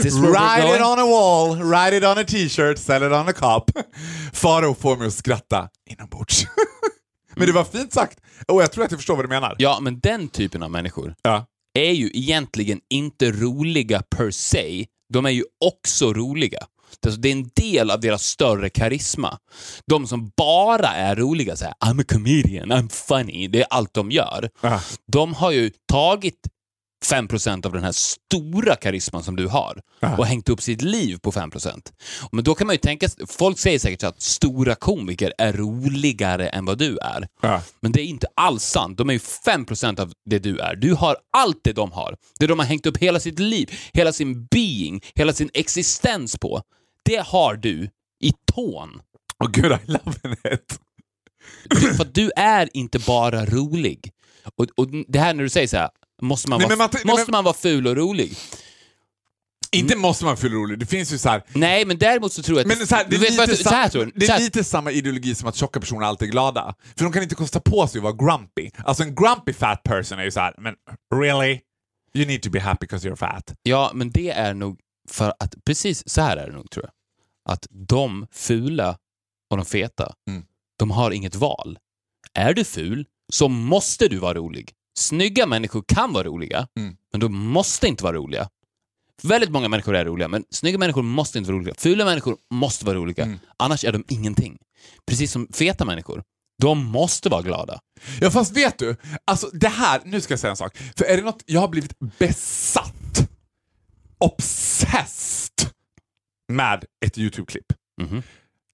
[0.04, 3.86] Write it on a wall, write it on a t-shirt, sell it on a cup.
[4.34, 6.46] Faro får mig att skratta inombords.
[7.36, 8.20] Men det var fint sagt.
[8.48, 9.56] Och jag tror att jag förstår vad du menar.
[9.58, 11.46] Ja, men den typen av människor Ja.
[11.74, 14.86] är ju egentligen inte roliga per se.
[15.14, 16.60] De är ju också roliga.
[17.02, 19.38] Det är en del av deras större karisma.
[19.88, 23.94] De som bara är roliga, så här, I'm a comedian, I'm funny, det är allt
[23.94, 24.50] de gör.
[24.62, 24.82] Ja.
[25.12, 26.40] De har ju tagit
[27.04, 29.82] 5% av den här stora karisman som du har
[30.18, 31.82] och hängt upp sitt liv på 5%.
[32.32, 36.66] Men då kan man ju tänka, folk säger säkert att stora komiker är roligare än
[36.66, 37.28] vad du är.
[37.42, 37.62] Ja.
[37.80, 38.98] Men det är inte alls sant.
[38.98, 40.76] De är ju 5% av det du är.
[40.76, 42.16] Du har allt det de har.
[42.40, 46.62] Det de har hängt upp hela sitt liv, hela sin being, hela sin existens på.
[47.06, 47.90] Det har du
[48.24, 49.02] i tån.
[49.44, 50.80] Åh gud, I love it.
[51.70, 54.12] Du, för du är inte bara rolig.
[54.56, 55.90] Och, och det här när du säger så här,
[56.22, 58.38] måste man, Nej, vara, man- måste men- man vara ful och rolig?
[59.72, 61.44] Inte måste man fylla rolig, det finns ju så här.
[61.54, 62.78] Nej, men däremot så tror jag att...
[62.78, 64.14] Men så här, det, är vad- lite så här sam- tror jag.
[64.16, 66.76] det Så är här- lite samma ideologi som att tjocka personer alltid är glada.
[66.98, 68.70] För de kan inte kosta på sig att vara grumpy.
[68.86, 70.74] Alltså en grumpy fat person är ju så här, men
[71.16, 71.60] really?
[72.16, 73.54] You need to be happy because you're fat.
[73.64, 76.94] Ja, men det är nog för att, precis så här är det nog tror jag.
[77.54, 78.98] Att de fula
[79.50, 80.44] och de feta, Mm.
[80.80, 81.80] de har inget val.
[82.34, 84.72] Är du ful så måste du vara rolig.
[84.98, 86.96] Snygga människor kan vara roliga, Mm.
[87.12, 88.50] men de måste inte vara roliga.
[89.24, 91.76] Väldigt många människor är roliga, men snygga människor måste inte vara roliga.
[91.78, 93.40] Fula människor måste vara roliga, Mm.
[93.58, 94.58] annars är de ingenting.
[95.08, 96.24] Precis som feta människor.
[96.62, 97.80] De måste vara glada.
[98.22, 100.78] Ja fast vet du, alltså det här, nu ska jag säga en sak.
[100.98, 102.93] För är det något, jag har blivit besatt,
[104.24, 105.70] obsessed
[106.52, 107.66] med ett YouTube-klipp.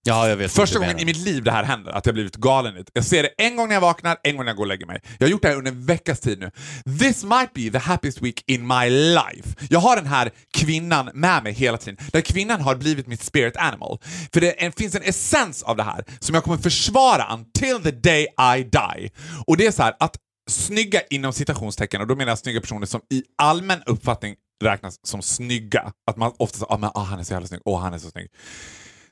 [0.03, 2.77] Ja, jag vet Första gången i mitt liv det här händer, att jag blivit galen
[2.77, 2.83] i.
[2.93, 4.85] Jag ser det en gång när jag vaknar, en gång när jag går och lägger
[4.85, 5.01] mig.
[5.17, 6.51] Jag har gjort det här under en veckas tid nu.
[6.99, 9.55] This might be the happiest week in my life.
[9.69, 11.97] Jag har den här kvinnan med mig hela tiden.
[12.11, 13.99] Där kvinnan har blivit mitt spirit animal.
[14.33, 17.91] För det en, finns en essens av det här som jag kommer försvara until the
[17.91, 19.11] day I die.
[19.47, 20.15] Och det är så här att
[20.49, 25.21] snygga inom citationstecken, och då menar jag snygga personer som i allmän uppfattning räknas som
[25.21, 25.93] snygga.
[26.11, 27.99] Att man ofta säger ah, men, ah, han är så jävla snygg, åh han är
[27.99, 28.27] så snygg.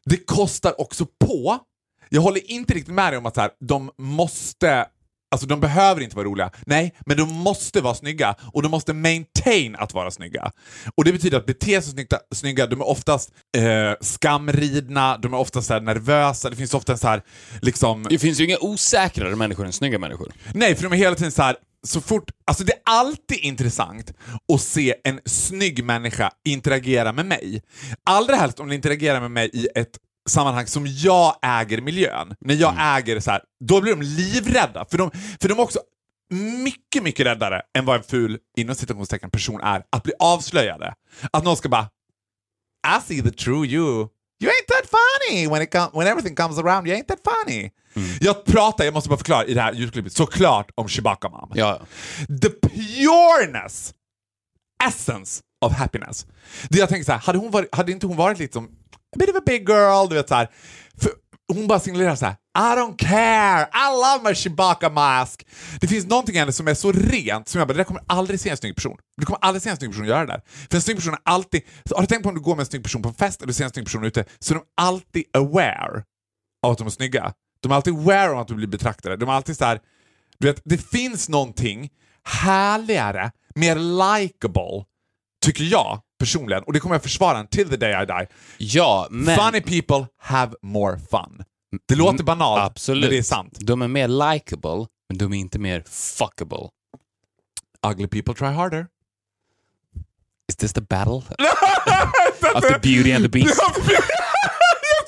[0.06, 1.60] Det kostar också på.
[2.10, 4.88] Jag håller inte riktigt med dig om att så här, de måste
[5.32, 6.52] Alltså de behöver inte vara roliga.
[6.66, 10.52] Nej, men de måste vara snygga och de måste maintain att vara snygga.
[10.96, 15.38] Och det betyder att bete sig snygga, snygga de är oftast eh, skamridna, de är
[15.38, 17.22] oftast så nervösa, det finns ofta en så här
[17.62, 18.06] liksom...
[18.10, 20.32] Det finns ju inga osäkrare människor än snygga människor.
[20.54, 21.56] Nej, för de är hela tiden så här.
[21.88, 24.14] Så fort, alltså det är alltid intressant
[24.54, 27.62] att se en snygg människa interagera med mig.
[28.04, 29.98] Allra helst om den interagerar med mig i ett
[30.30, 32.36] sammanhang som jag äger miljön.
[32.40, 34.86] När jag äger så här, då blir de livrädda.
[34.92, 35.80] För de, för de är också
[36.64, 40.94] mycket, mycket räddare än vad en ful, inom citationstecken, person är att bli avslöjade.
[41.32, 41.90] Att någon ska bara
[42.98, 44.08] I see the true you.
[44.40, 46.88] You ain't that funny when, it com- when everything comes around.
[46.88, 47.72] You ain't that funny.
[48.22, 51.52] Jag pratar, jag måste bara förklara i det här ljudklippet, såklart om Chewbacca Mom.
[51.54, 51.80] Ja.
[52.42, 53.94] The pureness,
[54.88, 56.26] essence of happiness.
[56.70, 58.66] Det jag tänker så här, hade, hon varit, hade inte hon varit lite som
[59.16, 60.50] a bit of a big girl, du vet så här.
[61.02, 61.12] För
[61.54, 65.48] hon bara signalerar så här: I don't care, I love my Chewbacca mask.
[65.82, 68.04] Det finns någonting i henne som är så rent som jag bara, det där kommer
[68.08, 68.98] aldrig se en snygg person.
[69.18, 70.42] Du kommer aldrig se en snygg person göra det där.
[70.70, 71.62] För en snygg person är alltid,
[71.96, 73.48] har du tänkt på om du går med en snygg person på en fest eller
[73.48, 76.04] du ser en snygg person ute, så är de alltid aware
[76.66, 77.34] av att de är snygga.
[77.60, 79.18] De är alltid aware av att de blir betraktade.
[79.18, 79.80] De är alltid så här,
[80.38, 81.90] du vet, det finns någonting
[82.24, 84.86] härligare, mer likable,
[85.46, 88.28] tycker jag personligen, och det kommer jag försvara until the day I die.
[88.58, 89.38] Ja, men...
[89.38, 91.44] Funny people have more fun.
[91.88, 93.02] Det låter banalt, Absolut.
[93.02, 93.58] men det är sant.
[93.60, 96.70] De är mer likable, men de är inte mer fuckable.
[97.88, 98.88] Ugly people try harder.
[100.50, 101.14] Is this the battle
[102.56, 103.48] of the beauty and the beast?
[103.48, 103.56] you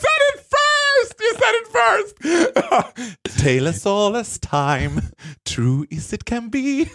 [0.06, 1.16] said it first!
[1.22, 3.44] You said it first!
[3.44, 5.02] Tale as all as time,
[5.46, 6.86] true as it can be.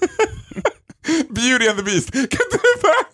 [1.31, 2.13] Beauty and the Beast.
[2.13, 3.05] Kan inte du börja...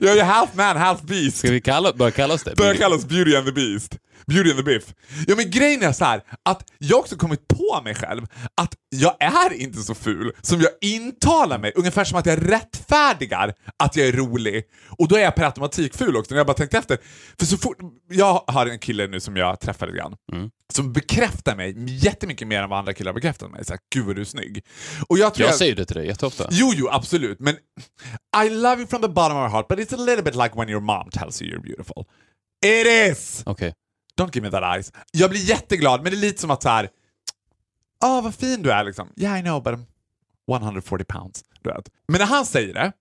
[0.00, 1.36] Jag är half man, half beast.
[1.38, 2.54] Ska vi kalla, börja kalla oss det?
[2.56, 3.98] Börjar kallas Beauty and the Beast.
[4.26, 4.94] Beauty and the Biff.
[5.26, 9.16] Ja men grejen är så här att jag också kommit på mig själv att jag
[9.20, 11.72] är inte så ful som jag intalar mig.
[11.76, 14.64] Ungefär som att jag rättfärdigar att jag är rolig.
[14.98, 16.98] Och då är jag per automatik ful också när jag bara tänkt efter.
[17.38, 17.76] För så fort,
[18.10, 20.16] jag har en kille nu som jag träffar lite grann.
[20.72, 21.74] Som bekräftar mig
[22.04, 23.64] jättemycket mer än vad andra killar har bekräftat mig.
[23.64, 24.64] Såhär, gud vad du är snygg.
[25.08, 26.48] Och jag tror Jag säger det till dig jätteofta.
[26.50, 27.40] Jo, jo, absolut.
[27.40, 27.56] Men
[28.44, 30.50] I love you from the bottom of my heart, but it's a little bit like
[30.58, 32.06] when your mom tells you you're beautiful.
[32.66, 33.42] It is!
[33.46, 33.74] Okej.
[34.18, 34.92] Don't give me that eyes.
[35.12, 36.88] Jag blir jätteglad, men det är lite som att så här.
[38.04, 39.08] Åh, vad fin du är liksom.
[39.16, 39.84] Yeah, I know, but I'm
[40.62, 41.44] 140 pounds.
[41.62, 41.88] Du vet.
[42.08, 42.92] Men när han säger det,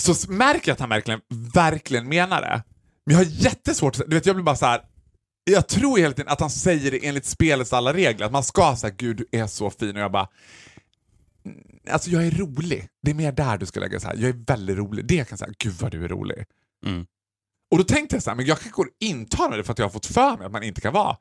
[0.00, 1.20] så märker jag att han verkligen,
[1.54, 2.62] verkligen menar det.
[3.06, 4.10] Men jag har jättesvårt att...
[4.10, 4.80] Du vet, jag blir bara så här.
[5.44, 8.26] Jag tror hela tiden att han säger det enligt spelets alla regler.
[8.26, 10.28] Att man ska säga gud du är så fin och jag bara
[11.44, 11.58] mm,
[11.90, 12.88] Alltså jag är rolig.
[13.02, 14.16] Det är mer där du ska lägga så här.
[14.16, 15.06] Jag är väldigt rolig.
[15.06, 16.44] Det jag kan säga, gud vad du är rolig.
[16.86, 17.06] Mm.
[17.70, 19.86] Och då tänkte jag så här, men jag kanske går intala det för att jag
[19.86, 21.16] har fått för mig att man inte kan vara.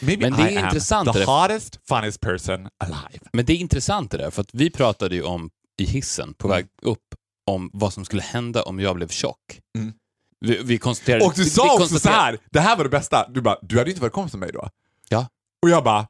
[0.00, 1.24] Maybe Men det är I am intressant the det.
[1.24, 3.24] hottest, funniest person alive.
[3.32, 6.48] Men det är intressant det där, för att vi pratade ju om i hissen på
[6.48, 7.14] väg upp
[7.46, 9.60] om vad som skulle hända om jag blev tjock.
[9.78, 9.92] Mm.
[10.40, 11.24] Vi, vi konstaterade...
[11.24, 13.28] Och du vi sa också så här, det här var det bästa.
[13.28, 14.68] Du bara, du hade inte varit kompis med mig då.
[15.08, 15.28] Ja.
[15.62, 16.06] Och jag bara,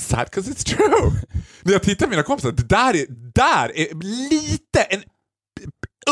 [0.00, 1.22] sad cause it's true.
[1.62, 3.94] När jag tittar på mina kompisar, det där är, där är
[4.30, 5.02] lite en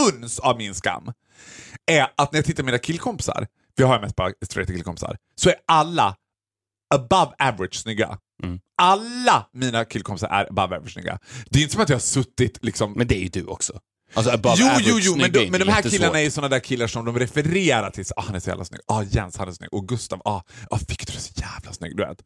[0.08, 1.12] uns av min skam.
[1.86, 4.72] Är att när jag tittar på mina killkompisar, för jag har ju mest bara straighta
[4.72, 6.16] killkompisar, så är alla
[6.94, 8.18] above average snygga.
[8.42, 8.60] Mm.
[8.82, 11.18] Alla mina killkompisar är above average snygga.
[11.50, 13.72] Det är inte som att jag har suttit liksom Men det är ju du också.
[14.14, 16.48] Alltså above Jo, average jo, jo, men, de, men de här killarna är ju såna
[16.48, 18.04] där killar som de refererar till.
[18.16, 18.80] Ah, han är så jävla snygg.
[18.86, 19.74] Ah, Jens, han är snygg.
[19.74, 20.40] Och Gustav, ah,
[20.70, 21.96] ah Victor är så jävla snygg.
[21.96, 22.22] Du vet.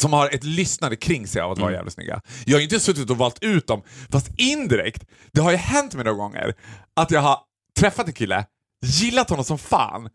[0.00, 1.78] Som har ett lyssnande kring sig av att vara Mm.
[1.78, 2.20] jävligt snygga.
[2.46, 5.94] Jag har ju inte suttit och valt ut dem, fast indirekt, det har ju hänt
[5.94, 6.54] mig några gånger
[6.96, 7.38] att jag har
[7.78, 8.46] träffat en kille,
[8.84, 10.08] gillat honom som fan.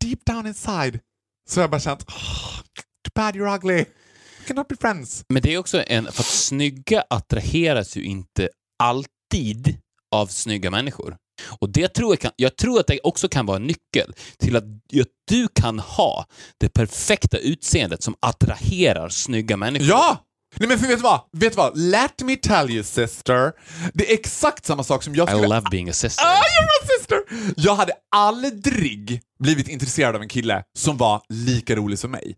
[0.00, 1.00] Deep down inside
[1.48, 2.60] så har jag bara känt, oh,
[3.04, 3.76] too bad you're ugly.
[3.76, 5.24] We cannot be friends.
[5.28, 6.04] Men det är också en...
[6.04, 8.48] För att snygga attraheras ju inte
[8.78, 9.76] alltid
[10.14, 11.16] av snygga människor.
[11.60, 14.56] Och det tror jag, kan, jag tror att det också kan vara en nyckel till
[14.56, 16.26] att, att du kan ha
[16.58, 19.88] det perfekta utseendet som attraherar snygga människor.
[19.88, 20.26] Ja!
[20.56, 21.20] Nej men för vet du vad?
[21.32, 21.78] Vet du vad?
[21.78, 23.52] Let me tell you sister.
[23.94, 25.48] Det är exakt samma sak som jag I skulle...
[25.48, 26.24] love being a sister.
[26.24, 26.42] Ah,
[27.10, 27.52] sister!
[27.56, 32.36] Jag hade aldrig blivit intresserad av en kille som var lika rolig som mig.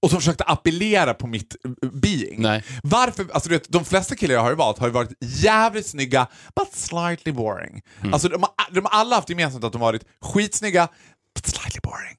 [0.00, 2.42] Och som försökte appellera på mitt eh, being.
[2.42, 2.64] Nej.
[2.82, 3.26] Varför?
[3.32, 6.74] Alltså du vet, de flesta killar jag har valt har ju varit jävligt snygga, but
[6.74, 7.82] slightly boring.
[8.12, 10.88] Alltså de har, de har alla haft gemensamt att de varit skitsnygga,
[11.34, 12.16] but slightly boring.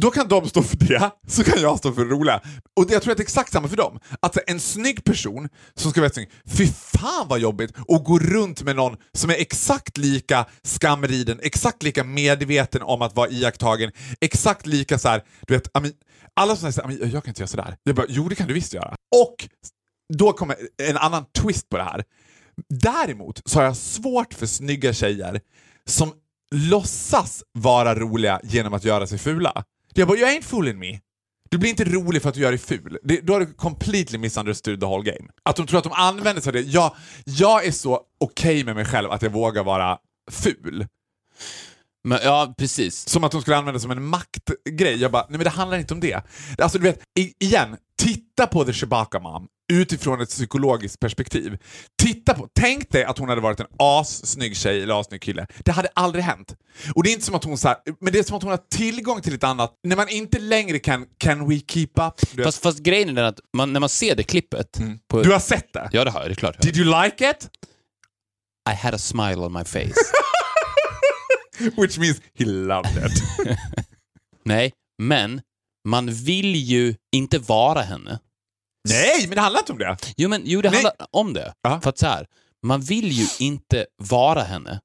[0.00, 2.40] Då kan de stå för det, så kan jag stå för det roliga.
[2.76, 4.00] Och jag tror att det är exakt samma för dem.
[4.22, 8.62] Att en snygg person som ska vara snygg, fy fan vad jobbigt att gå runt
[8.62, 14.66] med någon som är exakt lika skamriden, exakt lika medveten om att vara iakttagen, exakt
[14.66, 15.68] lika så här, du vet,
[16.34, 17.76] alla som säger att jag kan inte göra sådär.
[17.82, 18.94] Jag bara, jo det kan du visst göra.
[19.16, 19.48] Och
[20.14, 22.04] då kommer en annan twist på det här.
[22.68, 25.40] Däremot så har jag svårt för snygga tjejer
[25.86, 26.12] som
[26.54, 29.64] låtsas vara roliga genom att göra sig fula.
[29.94, 31.00] Jag bara, you ain't fooling me.
[31.50, 32.98] Du blir inte rolig för att du gör dig ful.
[33.02, 35.30] Det, då har du completely misunderstood the whole game.
[35.42, 36.60] Att de tror att de använder sig av det.
[36.60, 39.98] Jag, jag är så okej med mig själv att jag vågar vara
[40.30, 40.86] ful.
[42.04, 43.08] Men, ja, precis.
[43.08, 44.96] Som att de skulle använda det som en maktgrej.
[44.96, 46.22] Jag bara, nej men det handlar inte om det.
[46.58, 47.00] Alltså du vet,
[47.40, 51.58] igen, titta på The Chewbacca Mom utifrån ett psykologiskt perspektiv.
[52.02, 55.46] Titta på, tänk dig att hon hade varit en assnygg tjej eller assnygg kille.
[55.64, 56.56] Det hade aldrig hänt.
[56.94, 58.50] Och det är inte som att hon så här, men det är som att hon
[58.50, 62.44] har tillgång till ett annat, när man inte längre kan, can we keep up?
[62.44, 64.72] Fast, fast grejen är den att man, när man ser det klippet...
[64.72, 64.82] På,
[65.16, 65.28] Mm.
[65.28, 65.88] du har sett det?
[65.92, 66.28] Ja, det har jag.
[66.28, 66.60] Det är klart.
[66.62, 67.48] Did you like it?
[68.70, 69.94] I had a smile on my face.
[71.76, 73.22] Which means he loved it.
[74.44, 74.72] Nej,
[75.02, 75.40] men
[75.88, 78.18] man vill ju inte vara henne.
[78.88, 79.96] Nej, men det handlar inte om det.
[80.16, 80.76] Jo, men jo, det Nej.
[80.82, 81.54] handlar om det.
[81.62, 81.80] Ja.
[81.80, 82.26] För att så här,
[82.66, 84.80] man vill ju inte vara henne,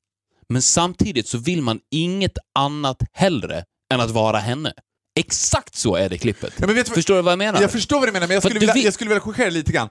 [0.50, 3.64] men samtidigt så vill man inget annat hellre
[3.94, 4.74] än att vara henne.
[5.20, 6.54] Exakt så är det klippet.
[6.60, 7.62] Ja, Förstår du vad jag menar?
[7.62, 9.72] Jag förstår vad du menar, men jag skulle, vilja, vill- jag skulle vilja korrigera lite
[9.72, 9.90] grann.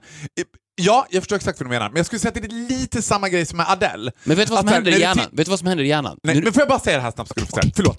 [0.79, 3.01] Ja, jag förstår exakt vad du menar, men jag skulle säga att det är lite
[3.01, 4.11] samma grej som med Adele.
[4.23, 5.25] men vet du vad som Att, händer i hjärnan?
[5.31, 6.17] Vet du vad som händer i hjärnan?
[6.23, 7.31] Nej, Nu- men får jag bara säga det här snabbt?
[7.35, 7.71] Du få säga.
[7.75, 7.97] Förlåt.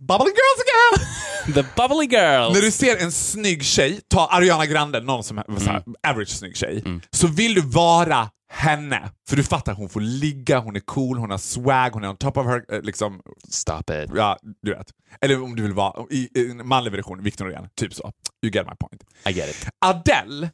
[0.00, 1.06] Bubbly girls again!
[1.54, 2.54] The bubbly girls!
[2.54, 5.94] När du ser en snygg tjej, ta Ariana Grande, någon som är här, Mm.
[6.08, 9.10] average snygg tjej, så vill du vara henne.
[9.28, 12.16] För du fattar, hon får ligga, hon är cool, hon har swag, hon är on
[12.16, 14.10] top of her, eh, liksom, Stop it.
[14.14, 14.86] ja, du vet.
[15.20, 18.12] Eller om du vill vara, i, i manlig version, Victor Norén, typ så.
[18.44, 19.02] You get my point.
[19.28, 19.68] I get it.
[19.84, 20.50] Adele,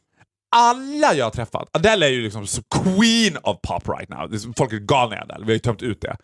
[0.57, 4.53] alla jag har träffat, Adele är ju liksom queen of pop right now.
[4.57, 6.17] Folk är galna i Adele, vi har ju tömt ut det.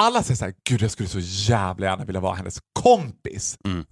[0.00, 3.58] Alla säger såhär, gud jag skulle så jävla gärna vilja vara hennes kompis.
[3.64, 3.84] Mm.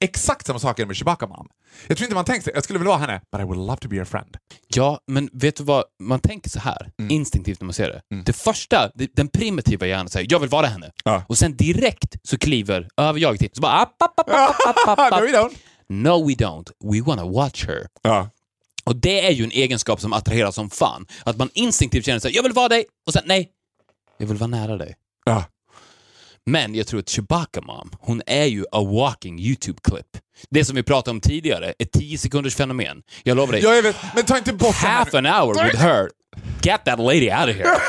[0.00, 1.48] Exakt samma sak är det med Chewbacca Mom.
[1.86, 3.76] Jag tror inte man tänker sig, jag skulle vilja vara henne, but I would love
[3.76, 4.36] to be your friend.
[4.68, 5.84] Ja, men vet du vad?
[6.02, 7.10] Man tänker så här, Mm.
[7.10, 8.22] instinktivt när man ser det.
[8.24, 10.90] Det första, den primitiva hjärnan säger jag vill vara henne.
[11.04, 11.24] Ja.
[11.28, 13.48] Och sen direkt så kliver överjaget in.
[13.52, 15.10] Så bara app, app, app, app, app, app, app.
[15.20, 15.54] no, we don't.
[15.88, 17.86] No we don't, we wanna watch her.
[18.02, 18.30] Ja.
[18.86, 21.06] Och det är ju en egenskap som attraherar som fan.
[21.24, 23.48] Att man instinktivt känner sig jag vill vara dig, och sen nej,
[24.18, 24.94] jag vill vara nära dig.
[25.24, 25.44] Ja.
[26.50, 30.06] Men jag tror att Chewbacca Mom, hon är ju a walking YouTube-klipp.
[30.50, 33.02] Det som vi pratade om tidigare, ett 10 sekunders fenomen.
[33.22, 36.10] Jag lovar dig, ja, jag vet, men ta inte bort half an hour with her,
[36.62, 37.68] get that lady out of here.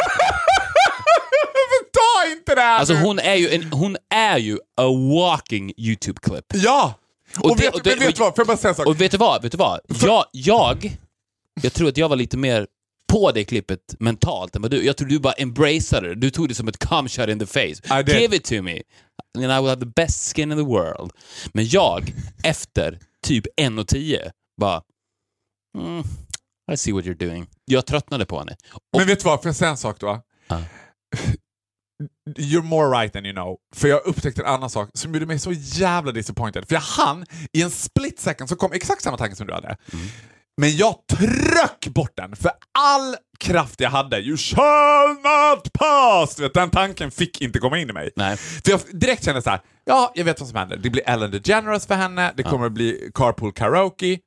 [1.94, 6.46] Ta inte det här Alltså hon är ju, en, hon är ju a walking YouTube-klipp.
[6.54, 6.94] Ja!
[7.40, 8.76] Och, Och det- vet, och det- men vet du vad, får jag bara säga en
[8.76, 8.88] sak?
[8.88, 9.42] Och vet du vad?
[9.44, 9.80] Vet du vad?
[9.88, 10.98] Jag, jag,
[11.62, 12.68] jag tror att jag var lite mer
[13.08, 14.86] på det klippet mentalt än vad du.
[14.86, 16.16] Jag tror du bara embraceade det.
[16.16, 18.04] Du tog det som ett cum shot in the face.
[18.20, 18.82] Give it to me.
[19.38, 21.12] And I will have the best skin in the world.
[21.54, 24.82] Men jag, efter typ 1.10, bara...
[25.78, 26.04] Mm,
[26.72, 27.48] I see what you're doing.
[27.66, 28.56] Jag tröttnade på henne.
[28.74, 30.22] Och, Men vet du vad, får jag säga en sak då?
[30.48, 30.62] Ja.
[32.38, 33.58] You're more right than you know.
[33.76, 36.68] För jag upptäckte en annan sak som gjorde mig så jävla disappointed.
[36.68, 39.78] För jag hann, i en split second så kom exakt samma tanke som du hade.
[40.62, 44.20] Men jag tryck bort den för all kraft jag hade.
[44.20, 46.40] You shall not pass!
[46.40, 48.10] Vet, den tanken fick inte komma in i mig.
[48.16, 48.38] Nej.
[48.38, 50.78] För jag direkt kände så här, ja, jag vet vad som händer.
[50.78, 54.20] Det blir Ellen DeGeneres för henne, det kommer att bli carpool karaoke.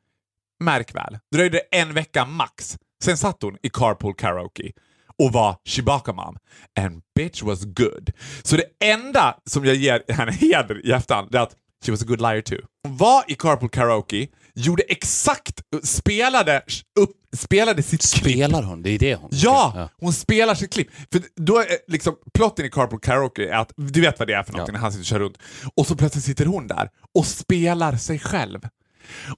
[0.64, 2.78] Märk väl, dröjde en vecka max.
[3.04, 4.72] Sen satt hon i carpool karaoke
[5.20, 6.36] och var Chewbacca mom.
[6.80, 8.10] And bitch was good.
[8.42, 12.04] Så det enda som jag ger henne heder i efterhand är att she was a
[12.08, 12.58] good liar too.
[12.82, 16.62] Hon var i carpool karaoke, gjorde exakt, spelade,
[17.00, 18.82] upp, spelade sitt klipp spelar hon?
[18.82, 20.88] Det är det hon Ja, hon spelar sitt klipp.
[21.12, 24.42] För då är liksom, plotten i Carpool Karaoke är att, du vet vad det är
[24.42, 25.38] för någonting när han sitter och kör runt.
[25.74, 28.60] Och så plötsligt sitter hon där och spelar sig själv.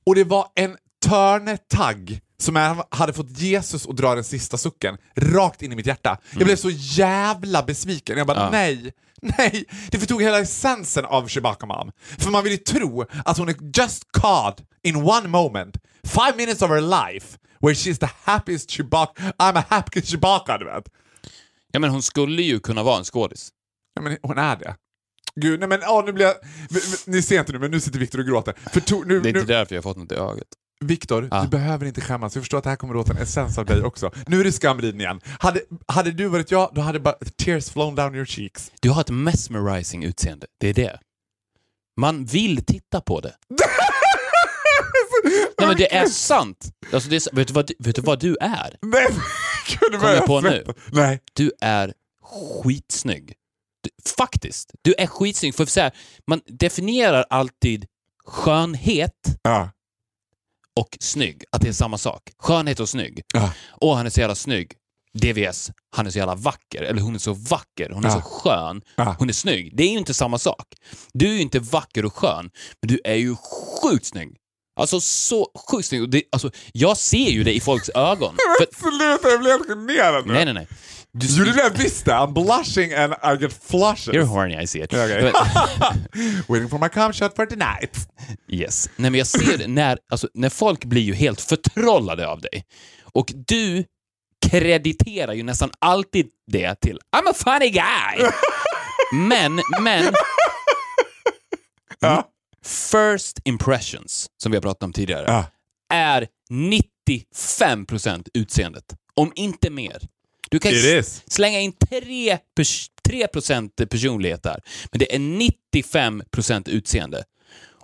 [0.07, 4.96] Och det var en törnetagg som jag hade fått Jesus att dra den sista sucken
[5.16, 6.18] rakt in i mitt hjärta.
[6.33, 8.18] Jag blev så jävla besviken.
[8.18, 8.50] Jag bara, Ja.
[8.50, 8.92] nej,
[9.38, 9.64] nej.
[9.90, 11.92] Det förtog hela essensen av Chewbacca Mom.
[12.18, 16.62] För man vill ju tro att hon är just caught in one moment, five minutes
[16.62, 16.81] of her
[17.12, 20.85] life, where she's the happiest Chewbacca, I'm a happy Chewbacca, du vet.
[21.72, 23.48] Ja, men hon skulle ju kunna vara en skådis.
[23.94, 24.76] Ja, men hon är det.
[25.40, 26.35] Gud, nej men åh, nu blir jag...
[27.07, 28.55] Ni ser inte nu, men nu sitter Viktor och gråter.
[28.72, 30.46] För to, nu, Det är nu, inte därför jag har fått något i ögat.
[30.87, 31.42] Viktor, Ja.
[31.42, 32.35] du behöver inte skämmas.
[32.35, 34.11] Jag förstår att det här kommer åt en essens av dig också.
[34.27, 35.21] Nu är det skamriden igen.
[35.38, 38.73] Hade, hade du varit jag, då hade bara tears flown down your cheeks.
[38.81, 40.47] Du har ett mesmerizing utseende.
[40.61, 40.99] Det är det.
[41.97, 43.35] Man vill titta på det.
[45.59, 46.73] Nej men det är sant.
[46.92, 48.77] Alltså det är, vet, du vad, vet du vad du är?
[48.83, 49.07] Nej,
[49.68, 50.64] gud, börjar jag på nu?
[50.92, 51.21] Nej.
[51.33, 51.92] Du är
[52.62, 53.35] skitsnygg.
[53.81, 54.71] Du, faktiskt.
[54.83, 55.55] Du är skitsnygg.
[55.55, 55.92] För så här,
[56.27, 57.87] man definierar alltid
[58.27, 59.71] skönhet Ja.
[60.81, 62.23] Och snygg, att det är samma sak.
[62.39, 63.21] Skönhet och snygg.
[63.35, 63.53] Ja.
[63.81, 64.73] Åh, han är så jävla snygg.
[65.15, 66.83] DVS, han är så jävla vacker.
[66.83, 68.15] Eller hon är så vacker, hon är Ja.
[68.15, 68.83] så skön.
[68.97, 69.17] Ja.
[69.19, 69.77] Hon är snygg.
[69.77, 70.67] Det är ju inte samma sak.
[71.13, 72.51] Du är ju inte vacker och skön,
[72.83, 73.37] men du är ju
[73.83, 74.37] sjukt snygg.
[74.81, 76.11] Alltså så sjukt snygg.
[76.11, 78.37] Det, alltså, jag ser ju det i folks ögon.
[78.77, 80.33] För, Sluta, jag blir helt generad nu.
[80.33, 80.66] nej, nej, nej.
[81.15, 82.13] Du, det blev visst det.
[82.13, 84.15] I'm blushing and I get flushes.
[84.15, 84.93] You're horny, I see it.
[84.93, 85.33] Men-
[86.49, 87.97] Waiting for my cum shot for tonight.
[88.49, 88.91] Yes.
[88.97, 92.65] Nej, men jag ser det när, alltså, när folk blir ju helt förtrollade av dig.
[93.13, 93.85] Och du
[94.47, 98.31] krediterar ju nästan alltid det till I'm a funny guy.
[99.13, 100.15] men, men...
[102.01, 102.29] Ja.
[102.65, 105.45] First impressions, som vi har pratat om tidigare, Ja.
[105.95, 108.85] är 95% utseendet.
[109.17, 110.03] Om inte mer.
[110.53, 110.72] Du kan
[111.26, 113.26] slänga in 3%, pers 3
[113.86, 114.61] personlighet där,
[114.92, 117.24] men det är 95% utseende.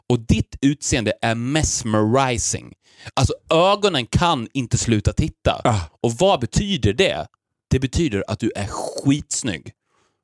[0.09, 2.75] Och ditt utseende är mesmerizing.
[3.15, 5.61] Alltså ögonen kan inte sluta titta.
[5.65, 5.81] Ah.
[6.01, 7.27] Och vad betyder det?
[7.71, 9.73] Det betyder att du är skitsnygg.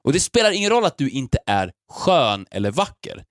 [0.05, 3.25] Och det spelar ingen roll att du inte är skön eller vacker.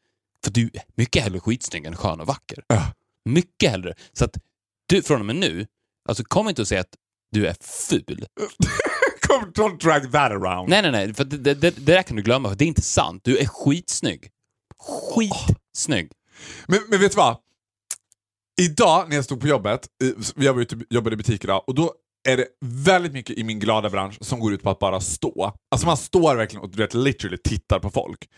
[0.43, 2.64] För du är mycket hellre skitsnygg än skön och vacker.
[2.70, 2.86] Ah.
[3.26, 3.93] Mycket hellre.
[4.14, 4.38] Så att
[4.86, 5.68] du från och med nu,
[6.09, 6.95] alltså kom inte och säga att
[7.32, 8.26] du är ful.
[9.40, 10.70] Come, don't drag that around.
[10.70, 11.14] Nej, nej, nej.
[11.14, 12.50] För det, det, det, det där kan du glömma.
[12.50, 13.22] för Det är inte sant.
[13.24, 14.30] Du är skitsnygg.
[15.14, 16.12] Skitsnygg.
[16.68, 17.38] Men, men vet du vad?
[18.62, 19.88] Idag när jag stod på jobbet,
[20.36, 21.94] jag var ute jobbade i butik idag, och då
[22.30, 25.54] är det väldigt mycket i min glada bransch som går ut på att bara stå.
[25.72, 28.30] Alltså man står verkligen och du vet, literally tittar på folk.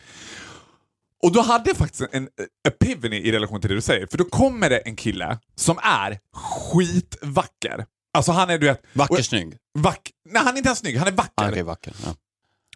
[1.24, 2.30] Och då hade jag faktiskt en
[2.68, 6.20] epiphany i relation till det du säger, för då kommer det en kille som är
[6.34, 7.86] skitvacker.
[8.18, 8.82] Alltså han är du vet...
[8.94, 9.58] Vacker och- snygg.
[9.78, 11.32] Vack, nej han är inte ens snygg, han är vacker.
[11.46, 11.94] Ah, okej, vacker.
[12.06, 12.16] Ja.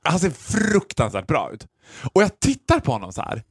[0.03, 1.67] Han ser fruktansvärt bra ut.
[2.13, 3.43] Och jag tittar på honom så här.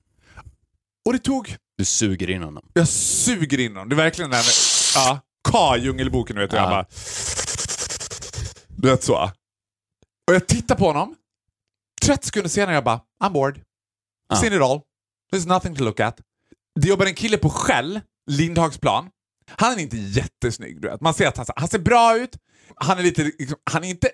[1.07, 1.57] Och det tog...
[1.77, 2.65] Du suger in honom.
[2.73, 3.89] Jag suger in honom.
[3.89, 4.43] Det är verkligen den...
[4.95, 6.53] Ja, Ka Djungelboken, du vet.
[6.53, 6.69] Jag Ja.
[6.71, 6.87] bara...
[8.69, 9.31] Du vet så.
[10.29, 11.15] Och jag tittar på honom.
[12.03, 13.61] 30 sekunder senare jag bara, I'm bored.
[14.29, 14.37] Ja.
[14.37, 14.81] Seen it all.
[15.33, 16.21] There's nothing to look at.
[16.81, 19.11] Det jobbar en kille på Shell, Lindhagsplan.
[19.57, 21.01] Han är inte jättesnygg, du vet.
[21.01, 22.31] Man ser att han, han ser bra ut.
[22.77, 24.07] Han är lite, liksom, han är inte,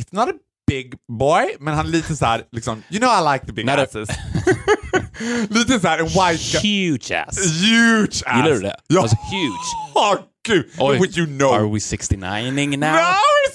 [0.00, 0.32] it's not a
[0.66, 3.66] big boy, men han är lite så här, liksom, you know I like the big
[3.66, 4.08] Not asses.
[5.50, 6.90] lite så här en white guy.
[6.90, 7.38] Huge ass.
[7.38, 8.36] Huge ass!
[8.36, 8.76] Gillar du det?
[8.86, 9.00] Ja.
[9.02, 9.94] Alltså huge.
[9.94, 10.14] Åh
[10.48, 10.70] gud!
[10.78, 11.18] Oj.
[11.18, 11.52] You know.
[11.54, 12.88] Are we 69ing now?
[12.90, 13.54] No, we're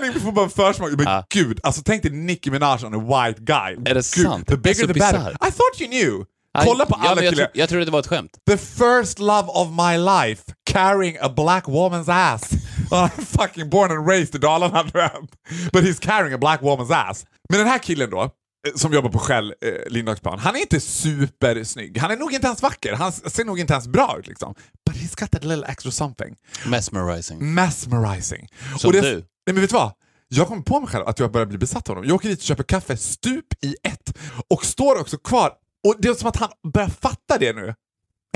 [0.00, 0.12] 69!
[0.14, 0.90] Vi får bara en försmak.
[0.90, 1.24] Men Ja.
[1.30, 3.74] gud, alltså tänk dig Nicki Minaj on a white guy.
[3.90, 4.46] Är det gud, sant?
[4.46, 5.18] The Det är bigger the better.
[5.18, 5.32] bizarrt.
[5.48, 6.24] I thought you knew.
[6.64, 7.46] Kolla på ja, alla jag, killar.
[7.46, 8.30] tro, jag trodde det var ett skämt.
[8.50, 10.42] The first love of my life,
[10.72, 12.52] carrying a black woman's ass.
[12.92, 15.28] I'm fucking born and raised i Dalarna.
[15.72, 17.26] But he's carrying a black woman's ass.
[17.48, 18.28] Men den här killen då, eh,
[18.74, 21.98] som jobbar på Shell, eh, Lindhagsplan, han är inte supersnygg.
[21.98, 22.92] Han är nog inte ens vacker.
[22.92, 24.54] Han ser nog inte ens bra ut liksom.
[24.86, 26.36] But he's got that little extra something.
[26.66, 27.54] Mesmerizing.
[27.54, 28.48] Mesmerizing.
[28.78, 29.14] Som Och det, du.
[29.14, 29.92] Nej men vet du vad?
[30.28, 32.08] Jag kommer på mig själv att jag börjar bli besatt av honom.
[32.08, 34.18] Jag åker dit och köper kaffe stup i ett
[34.48, 35.52] och står också kvar.
[35.88, 37.74] Och det är som att han börjar fatta det nu.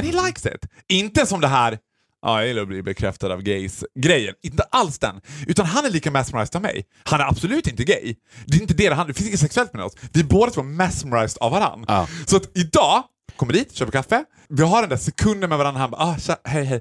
[0.01, 0.67] And he likes it.
[0.89, 1.79] Inte som det här
[2.25, 4.35] Ja, jag gillar att bli bekräftad av gays-grejen.
[4.43, 5.21] Inte alls den.
[5.47, 6.87] Utan han är lika mesmerized av mig.
[7.05, 8.15] Han är absolut inte gay.
[8.47, 9.95] Det är inte det handlar Det finns inget sexuellt mellan oss.
[10.13, 11.85] Vi är båda två mesmerized av varandra.
[11.89, 12.09] Ja.
[12.27, 13.03] Så att idag,
[13.37, 14.25] kommer dit, köper kaffe.
[14.49, 15.81] Vi har den där sekunden med varandra.
[15.81, 16.81] Han bara, ah, tja, hej hej.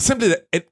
[0.00, 0.62] Sen blir det en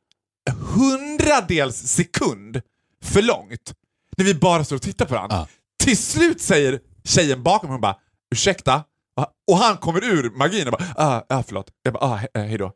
[0.57, 2.61] hundradels sekund
[3.05, 3.75] för långt.
[4.17, 5.37] När vi bara står och tittar på varandra.
[5.37, 5.49] Ja.
[5.85, 7.97] Till slut säger tjejen bakom hon bara,
[8.35, 8.85] ursäkta?
[9.51, 11.67] Och han kommer ur magin och bara, ah, ah förlåt.
[11.83, 12.73] Jag bara, ah, he- eh, hej då.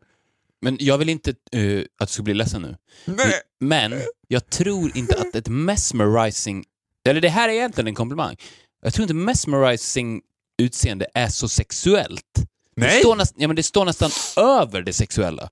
[0.63, 2.77] Men jag vill inte eh, att du ska bli ledsen nu.
[3.05, 3.41] Nej.
[3.61, 3.95] Men
[4.29, 6.65] jag tror inte att ett mesmerizing...
[7.09, 8.37] Eller det här är egentligen en komplimang.
[8.83, 10.23] Jag tror inte mesmerizing
[10.63, 12.23] utseende är så sexuellt.
[12.77, 13.01] Det Nej.
[13.01, 15.49] står, näst, ja, men det står nästan över det sexuella.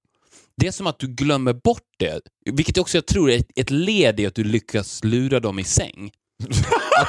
[0.56, 2.20] Det är som att du glömmer bort det,
[2.52, 5.64] vilket också jag tror är ett, ett led i att du lyckas lura dem i
[5.64, 6.12] säng.
[7.00, 7.08] Att,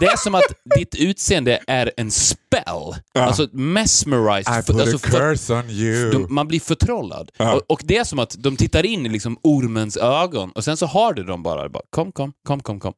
[0.00, 0.44] det är som att
[0.78, 2.94] ditt utseende är en spell.
[3.14, 4.58] Alltså mesmerized.
[4.60, 6.10] I put alltså a curse on you.
[6.10, 7.30] de, man blir förtrollad.
[7.36, 7.54] Ja.
[7.54, 10.76] Och, och det är som att de tittar in i liksom ormens ögon och sen
[10.76, 11.68] så har du dem bara.
[11.68, 12.92] bara kom, kom, kom, kom, kom.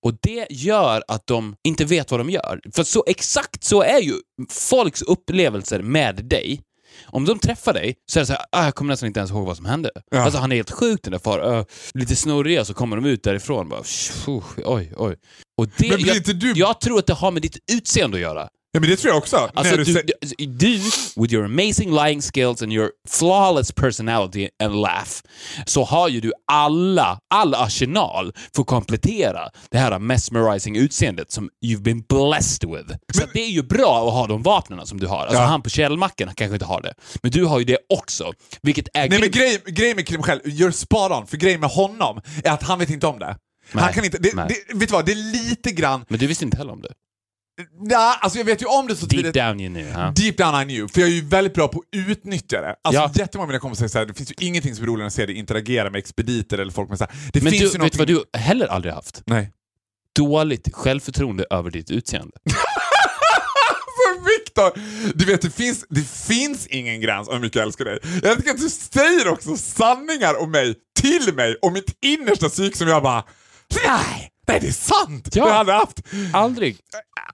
[0.00, 2.60] Och det gör att de inte vet vad de gör.
[2.74, 4.14] För så exakt så är ju
[4.50, 6.62] folks upplevelser med dig.
[7.06, 9.30] Om de träffar dig så är det så här, ah, jag kommer nästan inte ens
[9.30, 9.90] ihåg vad som hände.
[10.10, 10.18] Ja.
[10.22, 11.54] Alltså han är helt sjuk den där far.
[11.56, 11.64] Uh,
[11.94, 15.16] lite snurriga så kommer de ut därifrån bara, "Tjo, oj, oj.
[15.58, 18.20] Och det, Men blir inte du- jag tror att det har med ditt utseende att
[18.22, 18.48] göra.
[18.74, 19.50] Ja men det tror jag också.
[19.54, 20.72] Alltså, du, du, du,
[21.16, 25.10] with your amazing lying skills and your flawless personality and laugh,
[25.66, 29.40] så har ju du alla, all arsenal för att komplettera
[29.70, 32.88] det här mesmerizing utseendet som you've been blessed with.
[33.14, 35.18] Så att det är ju bra att ha de vapnen som du har.
[35.20, 35.44] Alltså Ja.
[35.46, 38.32] han på källmacken kanske inte har det, men du har ju det också.
[38.62, 39.34] Vilket är Nej men grymt.
[39.34, 42.78] grejen grej med Kim själv, you're spot on, för grejen med honom är att han
[42.78, 43.36] vet inte om det.
[43.72, 44.64] Nej, Han kan inte, det, nej.
[44.68, 46.92] det, vet du vad, det är lite grann, Men du visste inte heller om det.
[47.90, 49.34] ja, alltså jag vet ju om det så Deep tidigt.
[49.34, 49.92] down you knew.
[49.92, 50.12] huh?
[50.14, 52.76] Deep down I knew, för jag är ju väldigt bra på att utnyttja det.
[52.84, 53.12] Alltså Ja.
[53.14, 55.12] jättemånga av mina kompisar säger såhär, det finns ju ingenting som är roligare än att
[55.12, 57.14] se dig interagera med expediter eller folk med såhär.
[57.32, 58.06] Det Men finns du, ju vet någonting...
[58.06, 59.22] du vad du heller aldrig haft?
[59.26, 59.50] Nej.
[60.16, 62.32] Dåligt självförtroende över ditt utseende.
[64.38, 64.72] Viktor!
[65.14, 67.98] Du vet, det finns, det finns ingen gräns om hur mycket jag älskar dig.
[68.22, 72.76] Jag tycker att du säger också sanningar om mig, till mig, och mitt innersta psyk
[72.76, 73.24] som jag bara,
[73.86, 75.28] nej, nej det är sant!
[75.32, 75.48] Ja.
[75.48, 76.00] Jag aldrig haft.
[76.32, 76.76] Aldrig.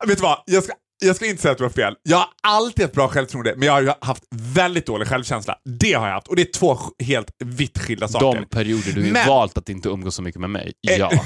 [0.07, 0.43] Vet du vad?
[0.47, 0.73] Jag ska,
[1.05, 1.95] jag ska inte säga att du har fel.
[2.03, 5.57] Jag har alltid haft bra självförtroende, men jag har haft väldigt dålig självkänsla.
[5.81, 8.41] Det har jag haft, och det är två helt vitt skilda saker.
[8.41, 11.11] De perioder du Men- valt att inte umgås så mycket med mig, Eh, ja.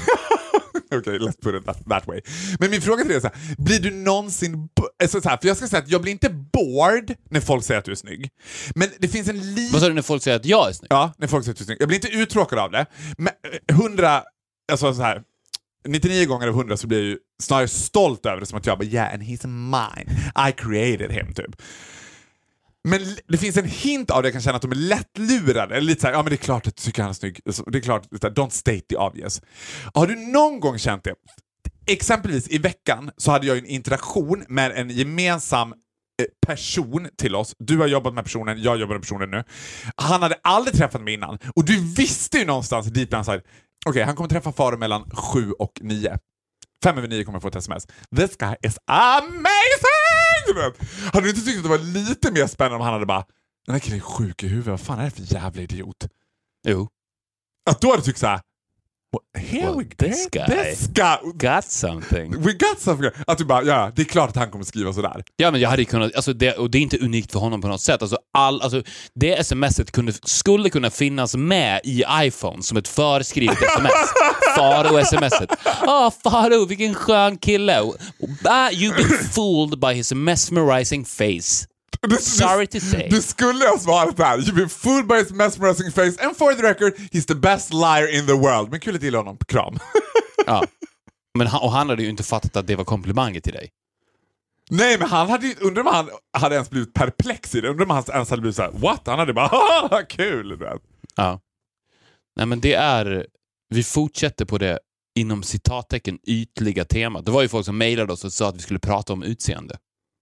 [0.95, 2.21] Okej, let's put it that, that way.
[2.59, 4.69] Men min fråga till dig är så här, blir du någonsin...
[5.03, 7.79] Alltså så här, för jag ska säga att jag blir inte bored när folk säger
[7.79, 8.29] att du är snygg.
[8.75, 9.71] Men det finns en liten...
[9.71, 10.87] Vad sa du när folk säger att jag är snygg?
[10.91, 11.77] Ja, när folk säger att du är snygg.
[11.81, 12.85] Jag blir inte uttråkad av det.
[13.17, 13.33] Men
[13.67, 14.23] eh, 100,
[14.71, 15.23] alltså så här,
[15.87, 18.77] 99 gånger av 100 så blir jag ju snarare stolt över det som att jag
[18.77, 20.17] bara yeah, and he's mine.
[20.49, 21.61] I created him, typ.
[22.83, 25.75] Men det finns en hint av det jag kan känna att de är lättlurade.
[25.75, 27.39] Eller lite såhär, ja men det är klart att du tycker han är snygg.
[27.45, 29.41] Alltså, det är klart, don't state the obvious.
[29.93, 31.13] Har du någon gång känt det?
[31.87, 35.75] Exempelvis i veckan så hade jag en interaktion med en gemensam eh,
[36.47, 37.55] person till oss.
[37.59, 39.43] Du har jobbat med personen, jag jobbar med personen nu.
[39.95, 43.41] Han hade aldrig träffat mig innan och du visste ju någonstans deep down inside,
[43.85, 46.17] okej han kommer träffa Faro mellan 7 och 9.
[46.83, 47.85] Fem över nio kommer jag få ett sms.
[48.15, 50.73] This guy is amazing!
[51.13, 53.25] Hade du inte tyckt att det var lite mer spännande om han hade bara,
[53.65, 56.07] den här killen är sjuk i huvudet, vad fan är det för jävla idiot?
[56.67, 56.87] Jo.
[57.69, 58.43] Att då hade du tyckt såhär, "Well,
[59.37, 62.41] here Well, we this guy- this guy Got something.
[62.41, 63.11] We got something.
[63.27, 65.23] Att du bara, ja, det är klart att han kommer skriva sådär.
[65.37, 67.67] Ja, men jag hade kunnat, alltså det, och det är inte unikt för honom på
[67.67, 68.01] något sätt.
[68.01, 68.83] Alltså all, alltså
[69.15, 73.91] det smset kunde, skulle kunna finnas med i iPhone som ett förskrivet sms.
[74.57, 75.49] Faro-smset.
[75.87, 77.79] Åh, Faro, vilken skön kille.
[78.45, 81.67] Ah, you've been fooled by his mesmerizing face.
[82.01, 83.09] Du, Sorry to say.
[83.09, 84.37] Du skulle ha svarat där.
[84.37, 88.19] You've been fooled by his mesmerizing face and for the record, he's the best liar
[88.19, 88.71] in the world.
[88.71, 89.37] Men kul att gilla honom.
[89.47, 89.79] Kram.
[90.45, 90.63] Ja.
[91.37, 93.69] Men han, och han hade ju inte fattat att det var komplimanger till dig.
[94.69, 97.69] Nej, men han hade ju, undrar om han hade ens blivit perplex i det.
[97.69, 99.01] Undrar om han ens hade blivit såhär, what?
[99.05, 100.59] Han hade bara, haha, kul.
[101.15, 101.39] Ja.
[102.35, 103.27] Nej, men det är...
[103.69, 104.79] Vi fortsätter på det
[105.19, 107.25] inom citattecken ytliga temat.
[107.25, 109.77] Det var ju folk som mejlade oss och sa att vi skulle prata om utseende.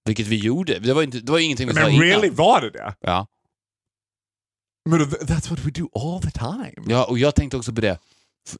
[0.05, 0.79] Vilket vi gjorde.
[0.79, 2.05] Det var, inte, det var ingenting vi sa Men innan.
[2.07, 2.95] really, var det det?
[3.01, 3.27] Ja.
[4.89, 6.73] Men that's what we do all the time.
[6.87, 7.99] ja, och jag tänkte också på det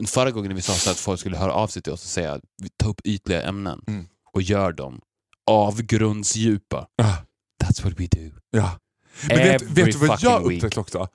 [0.08, 2.10] förra gången när vi sa så att folk skulle höra av sig till oss och
[2.10, 4.08] säga att vi tar upp ytliga ämnen Mm.
[4.34, 5.02] och gör dem
[5.46, 6.88] avgrundsdjupa.
[7.02, 7.16] Ah,
[7.64, 8.32] That's what we do.
[8.52, 8.80] ja.
[9.28, 10.58] Men vet, Every vet du vad jag fucking week.
[10.64, 11.08] upptäckt också?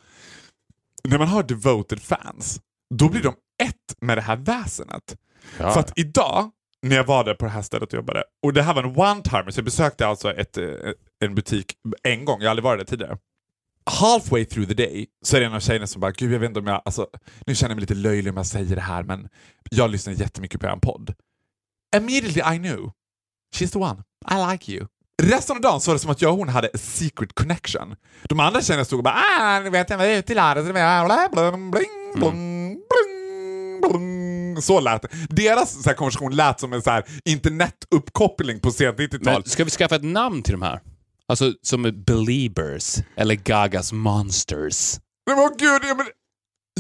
[1.05, 2.61] När man har devoted fans,
[2.95, 5.17] då blir de ett med det här väsenet.
[5.59, 5.71] Ja.
[5.73, 6.51] För att idag,
[6.83, 8.97] när jag var där på det här stället och jobbade, och det här var en
[8.97, 10.65] one-timer, så jag besökte alltså ett, eh,
[11.25, 11.73] en butik
[12.03, 13.19] en gång, jag har aldrig varit där tidigare.
[13.91, 16.49] Halfway through the day så är det en av tjejerna som bara, gud jag vet
[16.49, 17.07] inte om jag, alltså,
[17.47, 19.29] nu känner jag mig lite löjlig om jag säger det här men
[19.71, 21.15] jag lyssnar jättemycket på er podd.
[21.97, 22.91] Immediately I knew,
[23.55, 24.87] she's the one, I like you.
[25.23, 27.97] Resten av dagen så var det som att jag och hon hade a secret connection.
[28.23, 30.35] De andra tjejerna stod och bara ah, nu vet jag vad jag är ute i
[30.35, 34.26] landet, så det är bling, bling, bling, bling, bling.
[34.63, 35.09] Så lät det.
[35.29, 39.33] Deras så här, konversation lät som en så här, internetuppkoppling på sent 90-tal.
[39.33, 40.81] Men ska vi skaffa ett namn till de här?
[41.29, 45.01] Alltså som Beliebers eller Gagas Monsters.
[45.27, 46.07] Men åh gud, ja men,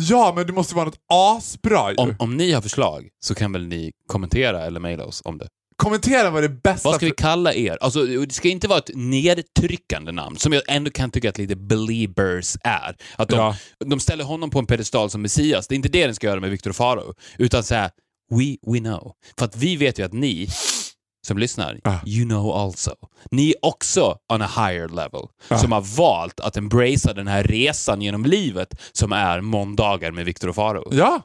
[0.00, 1.96] ja men det måste vara något asbra ju.
[1.96, 5.48] Om, om ni har förslag så kan väl ni kommentera eller mejla oss om det.
[5.76, 6.88] Kommentera vad det bästa...
[6.88, 7.78] Vad ska vi kalla er?
[7.80, 11.56] Alltså, det ska inte vara ett nedtryckande namn, som jag ändå kan tycka att lite
[11.56, 12.96] Beliebers är.
[13.16, 13.56] Att de, Ja.
[13.84, 15.68] de ställer honom på en pedestal som Messias.
[15.68, 17.14] Det är inte det den ska göra med Victor Faro.
[17.38, 17.90] Utan säga
[18.30, 19.12] we, we know.
[19.38, 20.48] För att vi vet ju att ni
[21.26, 21.98] som lyssnar, Ah.
[22.06, 22.94] you know also.
[23.30, 25.22] Ni är också on a higher level.
[25.60, 30.52] Som har valt att embracea den här resan genom livet som är måndagar med Victor
[30.52, 30.88] Faro.
[30.92, 31.22] Ja,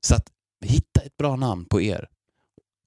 [0.00, 0.24] Så att
[0.64, 2.06] hitta ett bra namn på er.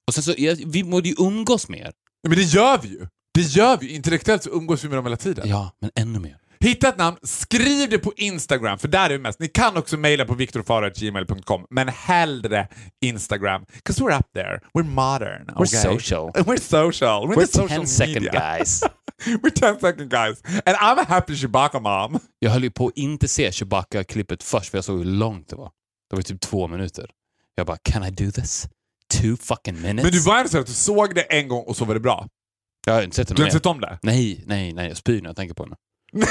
[0.07, 0.33] Och sen så,
[0.65, 1.91] vi måste ju umgås med er.
[2.27, 3.07] men det gör vi ju.
[3.33, 3.95] Det gör vi.
[3.95, 5.49] Intellektuellt så umgås vi med dem hela tiden.
[5.49, 6.37] Ja, men ännu mer.
[6.59, 9.39] Hitta ett namn, skriv det på Instagram, för där är vi mest.
[9.39, 12.67] Ni kan också mejla på viktorfaro.gmail.com, men hellre
[13.01, 13.65] Instagram.
[13.83, 14.59] 'Cause we're up there.
[14.73, 15.45] We're modern.
[15.47, 15.81] We're okay?
[15.81, 16.31] social.
[16.35, 17.27] We're social.
[17.27, 18.31] We're, We're social 10 second media.
[18.57, 18.83] guys.
[19.43, 20.41] We're 10 second guys.
[20.65, 22.19] And I'm a happy Chewbacca mom.
[22.39, 25.55] Jag höll ju på att inte se Chewbacca-klippet först, för jag såg hur långt det
[25.55, 25.71] var.
[26.09, 27.09] Det var typ två minuter.
[27.55, 28.67] Jag bara, can I do this?
[29.21, 30.03] Two fucking minutes?
[30.03, 32.27] Men du var så att du såg det en gång och så var det bra.
[32.85, 33.99] Jag har inte sett det Du har inte sett om det?
[34.01, 34.87] Nej, nej, nej.
[34.87, 35.75] Jag spyr när jag tänker på henne.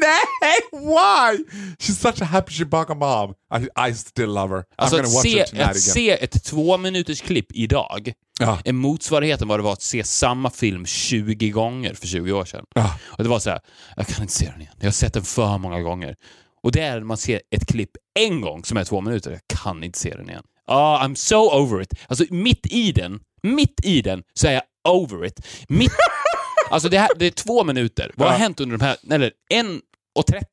[0.00, 1.44] Nej, why?
[1.78, 3.34] She's such a happy Chewbacca mom.
[3.60, 4.64] I, I still love her.
[4.76, 5.80] Alltså I'm gonna watch se, her tonight att again.
[5.80, 8.58] se ett två minuters klipp idag Ja.
[8.64, 12.64] är motsvarigheten vad det var att se samma film 20 gånger för 20 år sedan.
[12.74, 12.98] Ja.
[13.18, 13.60] Och det var så här,
[13.96, 14.74] jag kan inte se den igen.
[14.78, 16.16] Jag har sett den för många gånger.
[16.62, 17.90] Och det är när man ser ett klipp
[18.20, 19.30] en gång som är två minuter.
[19.30, 20.42] Jag kan inte se den igen.
[20.72, 21.92] Ah, I'm so over it.
[22.08, 25.46] Alltså mitt i den, mitt i den så är jag over it.
[25.68, 25.92] Mitt,
[26.70, 28.12] alltså det, här, det är två minuter.
[28.16, 29.80] Vad har hänt under de här, eller en
[30.14, 30.44] och 30?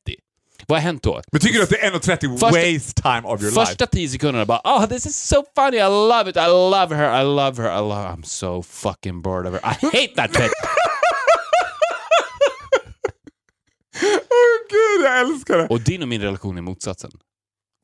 [0.66, 1.22] Vad har hänt då?
[1.32, 3.66] Men tycker du att det är 1.30 Första- waste time of your life?
[3.66, 7.20] Första tio sekunderna bara oh this is so funny, I love it, I love her,
[7.20, 8.08] I love her, I love her.
[8.16, 9.60] I'm so fucking bored of her.
[9.70, 10.50] I hate that bitch!
[14.02, 15.66] Åh gud, jag älskar det!
[15.66, 17.10] och din och min relation är motsatsen.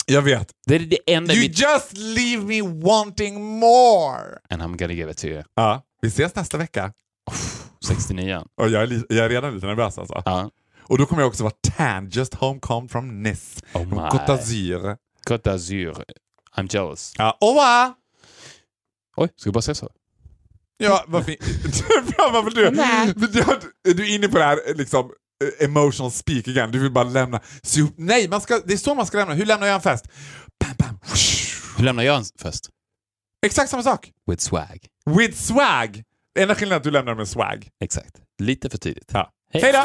[0.06, 0.50] Jag vet.
[0.66, 1.58] Det är det enda You mitt...
[1.58, 4.38] just leave me wanting more.
[4.50, 5.42] And I'm gonna give it to you.
[5.54, 6.92] Ja, vi ses nästa vecka.
[7.86, 10.22] 69 Och jag, är jag är redan lite nervös alltså.
[10.24, 10.50] Ja.
[10.82, 13.60] Och då kommer jag också vara tan, just home come from Nice.
[13.74, 13.96] Oh my.
[13.96, 14.96] Côte d'Azur.
[15.28, 16.04] Côte d'Azur.
[16.56, 17.12] I'm jealous.
[17.18, 17.94] Ja, au revoir!
[19.16, 19.90] Oj, ska vi bara säga så?
[20.78, 21.40] Ja, vad fint.
[22.16, 22.70] Fan, varför du,
[23.84, 25.10] du, du är inne på det här liksom,
[25.60, 26.72] emotional speak igen.
[26.72, 27.40] Du vill bara lämna.
[27.62, 29.34] Så, nej, man ska, det är så man ska lämna.
[29.34, 30.04] Hur lämnar jag en fest?
[30.60, 30.98] Bam, bam.
[31.76, 32.68] Hur lämnar jag en fest?
[33.46, 34.10] Exakt samma sak.
[34.30, 34.86] With swag.
[35.18, 36.02] With swag.
[36.38, 37.68] Enda skillnaden är att du lämnar med swag.
[37.84, 38.16] Exakt.
[38.42, 39.10] Lite för tidigt.
[39.12, 39.30] Ja.
[39.52, 39.62] Hej.
[39.62, 39.84] Hej då!